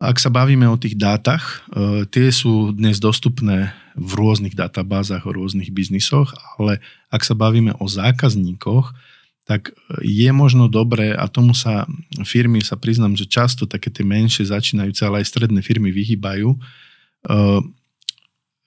Ak 0.00 0.16
sa 0.16 0.32
bavíme 0.32 0.64
o 0.64 0.80
tých 0.80 0.96
dátach, 0.96 1.68
e, 1.68 2.08
tie 2.08 2.32
sú 2.32 2.72
dnes 2.72 2.96
dostupné 2.96 3.76
v 3.92 4.10
rôznych 4.16 4.56
databázach, 4.56 5.28
o 5.28 5.36
rôznych 5.36 5.68
biznisoch, 5.68 6.32
ale 6.56 6.80
ak 7.12 7.20
sa 7.20 7.36
bavíme 7.36 7.76
o 7.76 7.84
zákazníkoch, 7.84 8.96
tak 9.44 9.76
je 10.00 10.30
možno 10.32 10.72
dobré, 10.72 11.12
a 11.12 11.28
tomu 11.28 11.52
sa 11.52 11.84
firmy, 12.24 12.64
sa 12.64 12.80
priznám, 12.80 13.12
že 13.12 13.28
často 13.28 13.68
také 13.68 13.92
tie 13.92 14.00
menšie 14.00 14.48
začínajúce, 14.48 15.04
ale 15.04 15.20
aj 15.20 15.36
stredné 15.36 15.60
firmy 15.60 15.92
vyhýbajú, 15.92 16.56
e, 16.56 16.58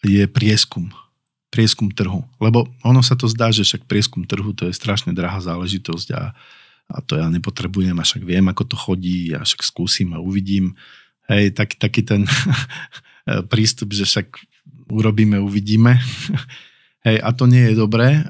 je 0.05 0.29
prieskum. 0.29 0.93
Prieskum 1.49 1.89
trhu. 1.89 2.29
Lebo 2.37 2.69
ono 2.85 3.01
sa 3.01 3.17
to 3.17 3.25
zdá, 3.25 3.49
že 3.49 3.65
však 3.65 3.89
prieskum 3.89 4.21
trhu 4.21 4.53
to 4.53 4.69
je 4.69 4.73
strašne 4.77 5.17
drahá 5.17 5.41
záležitosť 5.41 6.07
a, 6.13 6.37
a 6.93 6.97
to 7.01 7.17
ja 7.17 7.25
nepotrebujem, 7.25 7.97
a 7.97 8.05
však 8.05 8.21
viem, 8.21 8.45
ako 8.53 8.69
to 8.69 8.77
chodí 8.77 9.33
a 9.33 9.41
však 9.41 9.65
skúsim 9.65 10.13
a 10.13 10.21
uvidím. 10.21 10.77
Hej, 11.31 11.55
tak, 11.55 11.79
taký 11.79 12.03
ten 12.03 12.27
prístup, 13.51 13.95
že 13.95 14.03
však 14.03 14.27
urobíme, 14.91 15.39
uvidíme. 15.39 15.99
Hej, 17.07 17.19
a 17.19 17.29
to 17.35 17.47
nie 17.51 17.71
je 17.71 17.75
dobré 17.75 18.15
e, 18.15 18.21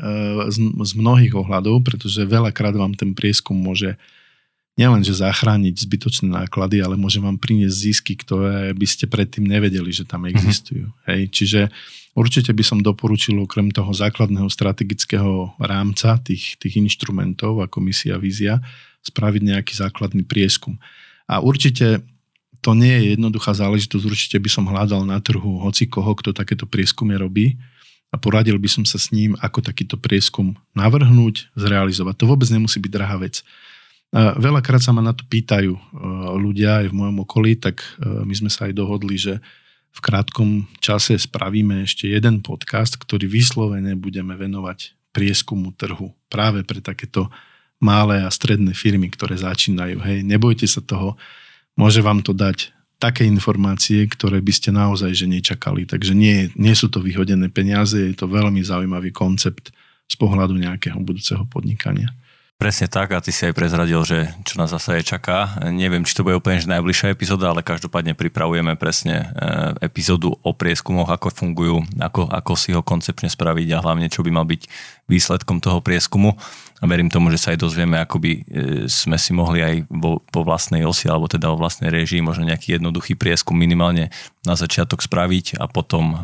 z, 0.50 0.58
z 0.58 0.92
mnohých 0.98 1.38
ohľadov, 1.38 1.86
pretože 1.86 2.26
veľakrát 2.26 2.74
vám 2.74 2.98
ten 2.98 3.14
prieskum 3.14 3.54
môže 3.54 4.02
nielenže 4.74 5.14
zachrániť 5.14 5.86
zbytočné 5.86 6.34
náklady, 6.34 6.82
ale 6.82 6.98
môže 6.98 7.22
vám 7.22 7.38
priniesť 7.38 7.78
zisky, 7.78 8.14
ktoré 8.18 8.74
by 8.74 8.88
ste 8.90 9.06
predtým 9.06 9.46
nevedeli, 9.46 9.94
že 9.94 10.10
tam 10.10 10.26
mhm. 10.26 10.34
existujú. 10.34 10.90
Mm-hmm. 10.90 11.06
Hej, 11.06 11.22
čiže 11.30 11.62
určite 12.18 12.50
by 12.50 12.64
som 12.66 12.80
doporučil 12.82 13.38
okrem 13.38 13.70
toho 13.70 13.94
základného 13.94 14.50
strategického 14.50 15.54
rámca, 15.62 16.18
tých, 16.26 16.58
tých 16.58 16.82
inštrumentov 16.82 17.62
ako 17.62 17.78
misia, 17.78 18.18
vízia, 18.18 18.58
spraviť 19.06 19.42
nejaký 19.54 19.74
základný 19.78 20.26
prieskum. 20.26 20.82
A 21.30 21.40
určite 21.46 22.02
to 22.64 22.72
nie 22.72 22.96
je 22.96 23.20
jednoduchá 23.20 23.52
záležitosť, 23.52 24.04
určite 24.08 24.38
by 24.40 24.50
som 24.50 24.64
hľadal 24.72 25.04
na 25.04 25.20
trhu 25.20 25.60
hoci 25.60 25.92
koho, 25.92 26.16
kto 26.16 26.32
takéto 26.32 26.64
prieskumy 26.64 27.20
robí 27.20 27.60
a 28.14 28.16
poradil 28.16 28.56
by 28.56 28.70
som 28.72 28.84
sa 28.88 28.96
s 28.96 29.12
ním, 29.12 29.36
ako 29.44 29.60
takýto 29.60 30.00
prieskum 30.00 30.56
navrhnúť, 30.72 31.52
zrealizovať. 31.60 32.24
To 32.24 32.30
vôbec 32.32 32.48
nemusí 32.48 32.80
byť 32.80 32.92
drahá 32.94 33.20
vec. 33.20 33.44
Veľakrát 34.14 34.80
sa 34.80 34.94
ma 34.94 35.02
na 35.02 35.10
to 35.10 35.26
pýtajú 35.26 35.74
e, 35.74 35.82
ľudia 36.38 36.86
aj 36.86 36.94
v 36.94 36.98
mojom 37.02 37.26
okolí, 37.26 37.58
tak 37.58 37.82
e, 37.82 38.22
my 38.22 38.34
sme 38.38 38.50
sa 38.54 38.70
aj 38.70 38.78
dohodli, 38.78 39.18
že 39.18 39.42
v 39.90 40.00
krátkom 40.06 40.70
čase 40.78 41.18
spravíme 41.18 41.82
ešte 41.82 42.06
jeden 42.06 42.46
podcast, 42.46 42.94
ktorý 42.94 43.26
vyslovene 43.26 43.98
budeme 43.98 44.38
venovať 44.38 44.94
prieskumu 45.18 45.74
trhu 45.74 46.14
práve 46.30 46.62
pre 46.62 46.78
takéto 46.78 47.34
malé 47.82 48.22
a 48.22 48.30
stredné 48.30 48.78
firmy, 48.78 49.10
ktoré 49.10 49.34
začínajú. 49.34 49.98
Hej, 50.06 50.22
nebojte 50.22 50.70
sa 50.70 50.86
toho, 50.86 51.18
môže 51.78 52.02
vám 52.02 52.22
to 52.22 52.34
dať 52.34 52.74
také 53.02 53.28
informácie, 53.28 54.08
ktoré 54.08 54.40
by 54.40 54.54
ste 54.56 54.70
naozaj 54.72 55.12
že 55.12 55.28
nečakali. 55.28 55.84
Takže 55.84 56.16
nie, 56.16 56.48
nie 56.56 56.72
sú 56.72 56.88
to 56.88 57.04
vyhodené 57.04 57.52
peniaze, 57.52 58.00
je 58.00 58.16
to 58.16 58.32
veľmi 58.32 58.64
zaujímavý 58.64 59.12
koncept 59.12 59.76
z 60.08 60.16
pohľadu 60.16 60.56
nejakého 60.56 61.00
budúceho 61.04 61.44
podnikania. 61.52 62.16
Presne 62.54 62.88
tak 62.88 63.12
a 63.12 63.20
ty 63.20 63.34
si 63.36 63.44
aj 63.44 63.58
prezradil, 63.58 64.00
že 64.08 64.32
čo 64.48 64.56
nás 64.56 64.72
zase 64.72 65.04
čaká. 65.04 65.60
Neviem, 65.68 66.08
či 66.08 66.16
to 66.16 66.24
bude 66.24 66.40
úplne 66.40 66.64
najbližšia 66.64 67.12
epizóda, 67.12 67.52
ale 67.52 67.60
každopádne 67.60 68.16
pripravujeme 68.16 68.80
presne 68.80 69.16
e, 69.20 69.26
epizódu 69.84 70.32
o 70.32 70.52
prieskumoch, 70.56 71.12
ako 71.12 71.28
fungujú, 71.34 71.84
ako, 72.00 72.30
ako 72.30 72.54
si 72.56 72.72
ho 72.72 72.80
koncepčne 72.80 73.28
spraviť 73.28 73.68
a 73.74 73.84
hlavne 73.84 74.08
čo 74.08 74.24
by 74.24 74.32
mal 74.32 74.48
byť 74.48 74.70
výsledkom 75.12 75.60
toho 75.60 75.84
prieskumu 75.84 76.40
a 76.84 76.88
verím 76.92 77.08
tomu, 77.08 77.32
že 77.32 77.40
sa 77.40 77.56
aj 77.56 77.64
dozvieme, 77.64 77.96
ako 77.96 78.20
by 78.20 78.32
e, 78.36 78.42
sme 78.92 79.16
si 79.16 79.32
mohli 79.32 79.64
aj 79.64 79.88
vo, 79.88 80.20
po 80.20 80.44
vlastnej 80.44 80.84
osi 80.84 81.08
alebo 81.08 81.32
teda 81.32 81.48
o 81.48 81.56
vlastnej 81.56 81.88
režii 81.88 82.20
možno 82.20 82.44
nejaký 82.44 82.76
jednoduchý 82.76 83.16
prieskum 83.16 83.56
minimálne 83.56 84.12
na 84.44 84.60
začiatok 84.60 85.00
spraviť 85.00 85.64
a 85.64 85.72
potom, 85.72 86.12
e, 86.12 86.18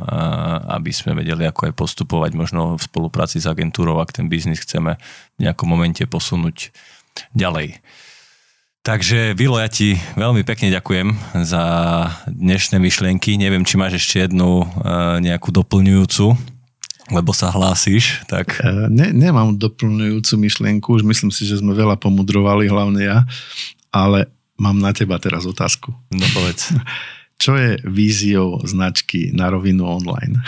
aby 0.76 0.92
sme 0.92 1.16
vedeli, 1.16 1.48
ako 1.48 1.72
aj 1.72 1.74
postupovať 1.80 2.32
možno 2.36 2.76
v 2.76 2.84
spolupráci 2.84 3.40
s 3.40 3.48
agentúrou, 3.48 4.04
ak 4.04 4.12
ten 4.12 4.28
biznis 4.28 4.60
chceme 4.60 5.00
v 5.40 5.48
nejakom 5.48 5.64
momente 5.64 6.04
posunúť 6.04 6.76
ďalej. 7.32 7.80
Takže 8.84 9.40
Vilo, 9.40 9.64
ja 9.64 9.72
ti 9.72 9.96
veľmi 10.20 10.44
pekne 10.44 10.76
ďakujem 10.76 11.08
za 11.48 11.64
dnešné 12.28 12.84
myšlienky. 12.84 13.40
Neviem, 13.40 13.64
či 13.64 13.80
máš 13.80 14.04
ešte 14.04 14.28
jednu 14.28 14.68
e, 14.68 15.24
nejakú 15.24 15.56
doplňujúcu 15.56 16.59
lebo 17.10 17.34
sa 17.34 17.50
hlásíš, 17.50 18.22
tak... 18.30 18.62
E, 18.62 18.90
ne, 18.90 19.10
nemám 19.10 19.58
doplňujúcu 19.58 20.34
myšlienku, 20.38 20.88
už 20.94 21.04
myslím 21.06 21.34
si, 21.34 21.46
že 21.46 21.58
sme 21.58 21.74
veľa 21.74 21.98
pomudrovali, 21.98 22.70
hlavne 22.70 23.02
ja, 23.02 23.26
ale 23.90 24.30
mám 24.62 24.78
na 24.78 24.94
teba 24.94 25.18
teraz 25.18 25.50
otázku. 25.50 25.90
No 26.14 26.26
povedz. 26.34 26.70
Čo 27.44 27.56
je 27.56 27.80
víziou 27.88 28.60
značky 28.68 29.32
na 29.32 29.48
rovinu 29.48 29.88
online? 29.88 30.44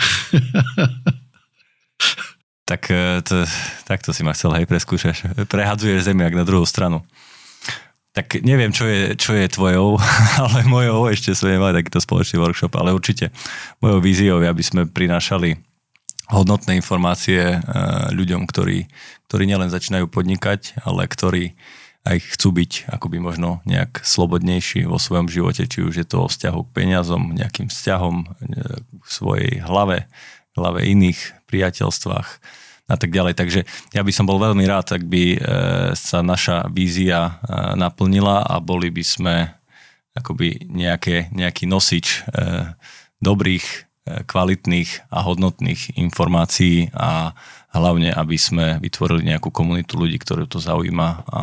tak 2.68 2.92
e, 2.92 3.24
to, 3.24 3.48
takto 3.88 4.12
si 4.12 4.20
ma 4.20 4.36
chcel, 4.36 4.52
hej, 4.60 4.68
preskúšaš. 4.68 5.48
Prehadzuješ 5.48 6.04
zemiak 6.04 6.36
na 6.36 6.44
druhú 6.44 6.68
stranu. 6.68 7.00
Tak 8.12 8.44
neviem, 8.44 8.76
čo 8.76 8.84
je, 8.84 9.16
čo 9.16 9.32
je 9.32 9.48
tvojou, 9.48 9.96
ale 10.44 10.68
mojou, 10.68 11.08
ešte 11.08 11.32
sme 11.32 11.56
nemali 11.56 11.80
takýto 11.80 11.96
spoločný 11.96 12.36
workshop, 12.44 12.76
ale 12.76 12.92
určite 12.92 13.32
mojou 13.80 14.04
víziou, 14.04 14.36
aby 14.44 14.60
sme 14.60 14.84
prinášali 14.84 15.71
hodnotné 16.32 16.80
informácie 16.80 17.38
eh, 17.38 17.60
ľuďom, 18.10 18.48
ktorí, 18.48 18.88
ktorí 19.28 19.44
nielen 19.44 19.68
začínajú 19.68 20.08
podnikať, 20.08 20.80
ale 20.82 21.04
ktorí 21.04 21.52
aj 22.02 22.18
chcú 22.34 22.50
byť 22.50 22.90
akoby 22.90 23.22
možno 23.22 23.62
nejak 23.62 24.02
slobodnejší 24.02 24.90
vo 24.90 24.98
svojom 24.98 25.30
živote, 25.30 25.70
či 25.70 25.86
už 25.86 26.02
je 26.02 26.06
to 26.08 26.26
o 26.26 26.30
vzťahu 26.32 26.60
k 26.66 26.74
peniazom, 26.74 27.30
nejakým 27.36 27.70
vzťahom 27.70 28.16
v 28.26 28.56
eh, 28.58 28.82
svojej 29.06 29.62
hlave, 29.62 30.08
hlave 30.56 30.80
iných 30.88 31.20
priateľstvách 31.46 32.28
a 32.90 32.96
tak 32.98 33.14
ďalej. 33.14 33.38
Takže 33.38 33.60
ja 33.94 34.02
by 34.02 34.12
som 34.12 34.26
bol 34.26 34.42
veľmi 34.42 34.66
rád, 34.66 34.98
ak 34.98 35.04
by 35.06 35.24
eh, 35.36 35.40
sa 35.94 36.24
naša 36.24 36.66
vízia 36.72 37.38
naplnila 37.76 38.42
a 38.42 38.58
boli 38.58 38.88
by 38.88 39.04
sme 39.04 39.34
akoby 40.12 40.68
nejaké, 40.68 41.32
nejaký 41.32 41.64
nosič 41.64 42.20
dobrých 43.24 43.91
kvalitných 44.02 45.14
a 45.14 45.22
hodnotných 45.22 45.94
informácií 45.94 46.90
a 46.90 47.38
hlavne, 47.70 48.10
aby 48.10 48.34
sme 48.34 48.82
vytvorili 48.82 49.30
nejakú 49.30 49.54
komunitu 49.54 49.94
ľudí, 49.94 50.18
ktorú 50.18 50.50
to 50.50 50.58
zaujíma 50.58 51.22
a 51.30 51.42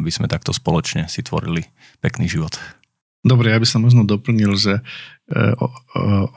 aby 0.00 0.08
sme 0.08 0.30
takto 0.30 0.56
spoločne 0.56 1.06
si 1.12 1.20
tvorili 1.20 1.68
pekný 2.00 2.24
život. 2.24 2.56
Dobre, 3.20 3.52
ja 3.52 3.60
by 3.60 3.68
som 3.68 3.84
možno 3.84 4.08
doplnil, 4.08 4.56
že 4.56 4.80
e, 4.80 4.82
o, 5.60 5.68
o, 5.68 5.72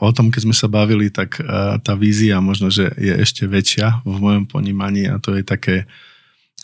o 0.04 0.08
tom, 0.12 0.28
keď 0.28 0.40
sme 0.44 0.52
sa 0.52 0.68
bavili, 0.68 1.08
tak 1.08 1.40
e, 1.40 1.42
tá 1.80 1.96
vízia 1.96 2.44
možno, 2.44 2.68
že 2.68 2.92
je 3.00 3.24
ešte 3.24 3.48
väčšia 3.48 4.04
v 4.04 4.16
mojom 4.20 4.44
ponímaní 4.44 5.08
a 5.08 5.16
to 5.16 5.32
je 5.32 5.48
také 5.48 5.88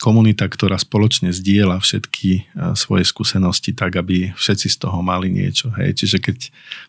komunita, 0.01 0.49
ktorá 0.49 0.81
spoločne 0.81 1.29
zdieľa 1.29 1.77
všetky 1.77 2.31
e, 2.33 2.41
svoje 2.73 3.05
skúsenosti 3.05 3.77
tak, 3.77 4.01
aby 4.01 4.33
všetci 4.33 4.67
z 4.73 4.77
toho 4.81 4.97
mali 5.05 5.29
niečo. 5.29 5.69
Hej. 5.77 6.01
Čiže 6.01 6.17
keď 6.17 6.37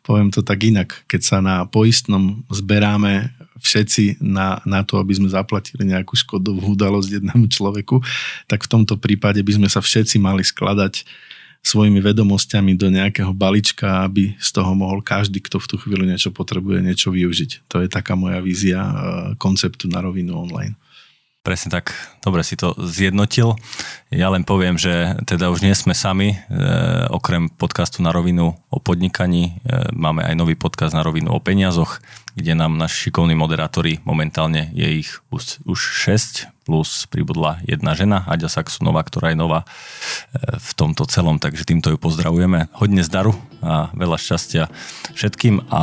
poviem 0.01 0.33
to 0.33 0.41
tak 0.41 0.65
inak, 0.65 1.05
keď 1.05 1.21
sa 1.21 1.39
na 1.45 1.69
poistnom 1.69 2.41
zberáme 2.49 3.37
všetci 3.61 4.25
na, 4.25 4.65
na 4.65 4.81
to, 4.83 4.97
aby 4.97 5.13
sme 5.13 5.29
zaplatili 5.29 5.85
nejakú 5.85 6.17
škodovú 6.17 6.73
udalosť 6.73 7.21
jednému 7.21 7.47
človeku, 7.53 8.01
tak 8.49 8.65
v 8.65 8.71
tomto 8.73 8.97
prípade 8.97 9.45
by 9.45 9.53
sme 9.61 9.69
sa 9.69 9.85
všetci 9.85 10.17
mali 10.17 10.41
skladať 10.41 11.05
svojimi 11.63 12.03
vedomosťami 12.03 12.75
do 12.75 12.91
nejakého 12.91 13.31
balíčka, 13.31 14.03
aby 14.03 14.35
z 14.35 14.51
toho 14.51 14.75
mohol 14.75 14.99
každý, 14.99 15.39
kto 15.39 15.63
v 15.63 15.69
tú 15.71 15.77
chvíľu 15.79 16.11
niečo 16.11 16.35
potrebuje, 16.35 16.83
niečo 16.83 17.15
využiť. 17.15 17.71
To 17.71 17.87
je 17.87 17.87
taká 17.87 18.19
moja 18.19 18.43
vízia 18.43 18.83
e, 18.83 18.95
konceptu 19.39 19.87
na 19.87 20.03
rovinu 20.03 20.35
online. 20.35 20.75
Presne 21.43 21.75
tak, 21.75 21.91
dobre 22.23 22.47
si 22.47 22.55
to 22.55 22.71
zjednotil. 22.79 23.59
Ja 24.15 24.31
len 24.31 24.47
poviem, 24.47 24.79
že 24.79 25.19
teda 25.27 25.51
už 25.51 25.67
nie 25.67 25.75
sme 25.75 25.91
sami, 25.91 26.39
e, 26.39 26.57
okrem 27.11 27.51
podcastu 27.51 27.99
na 27.99 28.15
rovinu 28.15 28.55
o 28.71 28.79
podnikaní, 28.79 29.59
e, 29.67 29.91
máme 29.91 30.23
aj 30.23 30.39
nový 30.39 30.55
podcast 30.55 30.95
na 30.95 31.03
rovinu 31.03 31.35
o 31.35 31.43
peniazoch, 31.43 31.99
kde 32.39 32.55
nám 32.55 32.79
naši 32.79 33.11
šikovní 33.11 33.35
moderátori, 33.35 33.99
momentálne 34.07 34.71
je 34.71 35.03
ich 35.03 35.19
už, 35.35 35.67
už 35.67 35.81
6, 36.07 36.47
plus 36.63 37.11
pribudla 37.11 37.59
jedna 37.67 37.99
žena, 37.99 38.23
Aďa 38.31 38.47
Saxonová, 38.47 39.03
ktorá 39.03 39.35
je 39.35 39.43
nová 39.43 39.67
e, 39.67 40.63
v 40.63 40.71
tomto 40.79 41.11
celom, 41.11 41.43
takže 41.43 41.67
týmto 41.67 41.91
ju 41.91 41.99
pozdravujeme. 41.99 42.71
Hodne 42.79 43.03
zdaru 43.03 43.35
a 43.59 43.91
veľa 43.99 44.15
šťastia 44.15 44.71
všetkým 45.19 45.67
a 45.75 45.83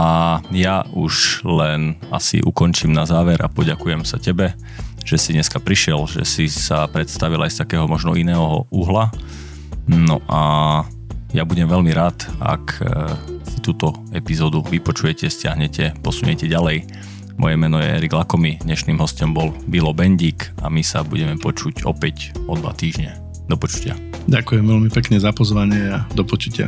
ja 0.56 0.88
už 0.96 1.44
len 1.44 2.00
asi 2.16 2.40
ukončím 2.40 2.96
na 2.96 3.04
záver 3.04 3.44
a 3.44 3.52
poďakujem 3.52 4.08
sa 4.08 4.16
tebe, 4.16 4.56
že 5.10 5.18
si 5.18 5.34
dneska 5.34 5.58
prišiel, 5.58 6.06
že 6.06 6.22
si 6.22 6.46
sa 6.46 6.86
predstavil 6.86 7.42
aj 7.42 7.58
z 7.58 7.60
takého 7.66 7.90
možno 7.90 8.14
iného 8.14 8.70
uhla. 8.70 9.10
No 9.90 10.22
a 10.30 10.42
ja 11.34 11.42
budem 11.42 11.66
veľmi 11.66 11.90
rád, 11.98 12.30
ak 12.38 12.66
e, 12.78 12.82
si 13.42 13.58
túto 13.66 14.06
epizódu 14.14 14.62
vypočujete, 14.62 15.26
stiahnete, 15.26 15.98
posuniete 16.06 16.46
ďalej 16.46 16.86
moje 17.40 17.56
meno 17.56 17.80
je 17.80 17.88
Erik 17.88 18.12
Lakomi, 18.12 18.60
dnešným 18.68 19.00
hostom 19.00 19.32
bol 19.32 19.56
Bilo 19.64 19.96
Bendík 19.96 20.52
a 20.60 20.68
my 20.68 20.84
sa 20.84 21.08
budeme 21.08 21.40
počuť 21.40 21.88
opäť 21.88 22.36
o 22.52 22.60
dva 22.60 22.76
týždne. 22.76 23.16
Do 23.48 23.56
počutia. 23.56 23.96
Ďakujem 24.28 24.68
veľmi 24.68 24.90
pekne 24.92 25.24
za 25.24 25.32
pozvanie 25.32 25.88
a 25.88 26.04
do 26.12 26.28
počutia. 26.28 26.68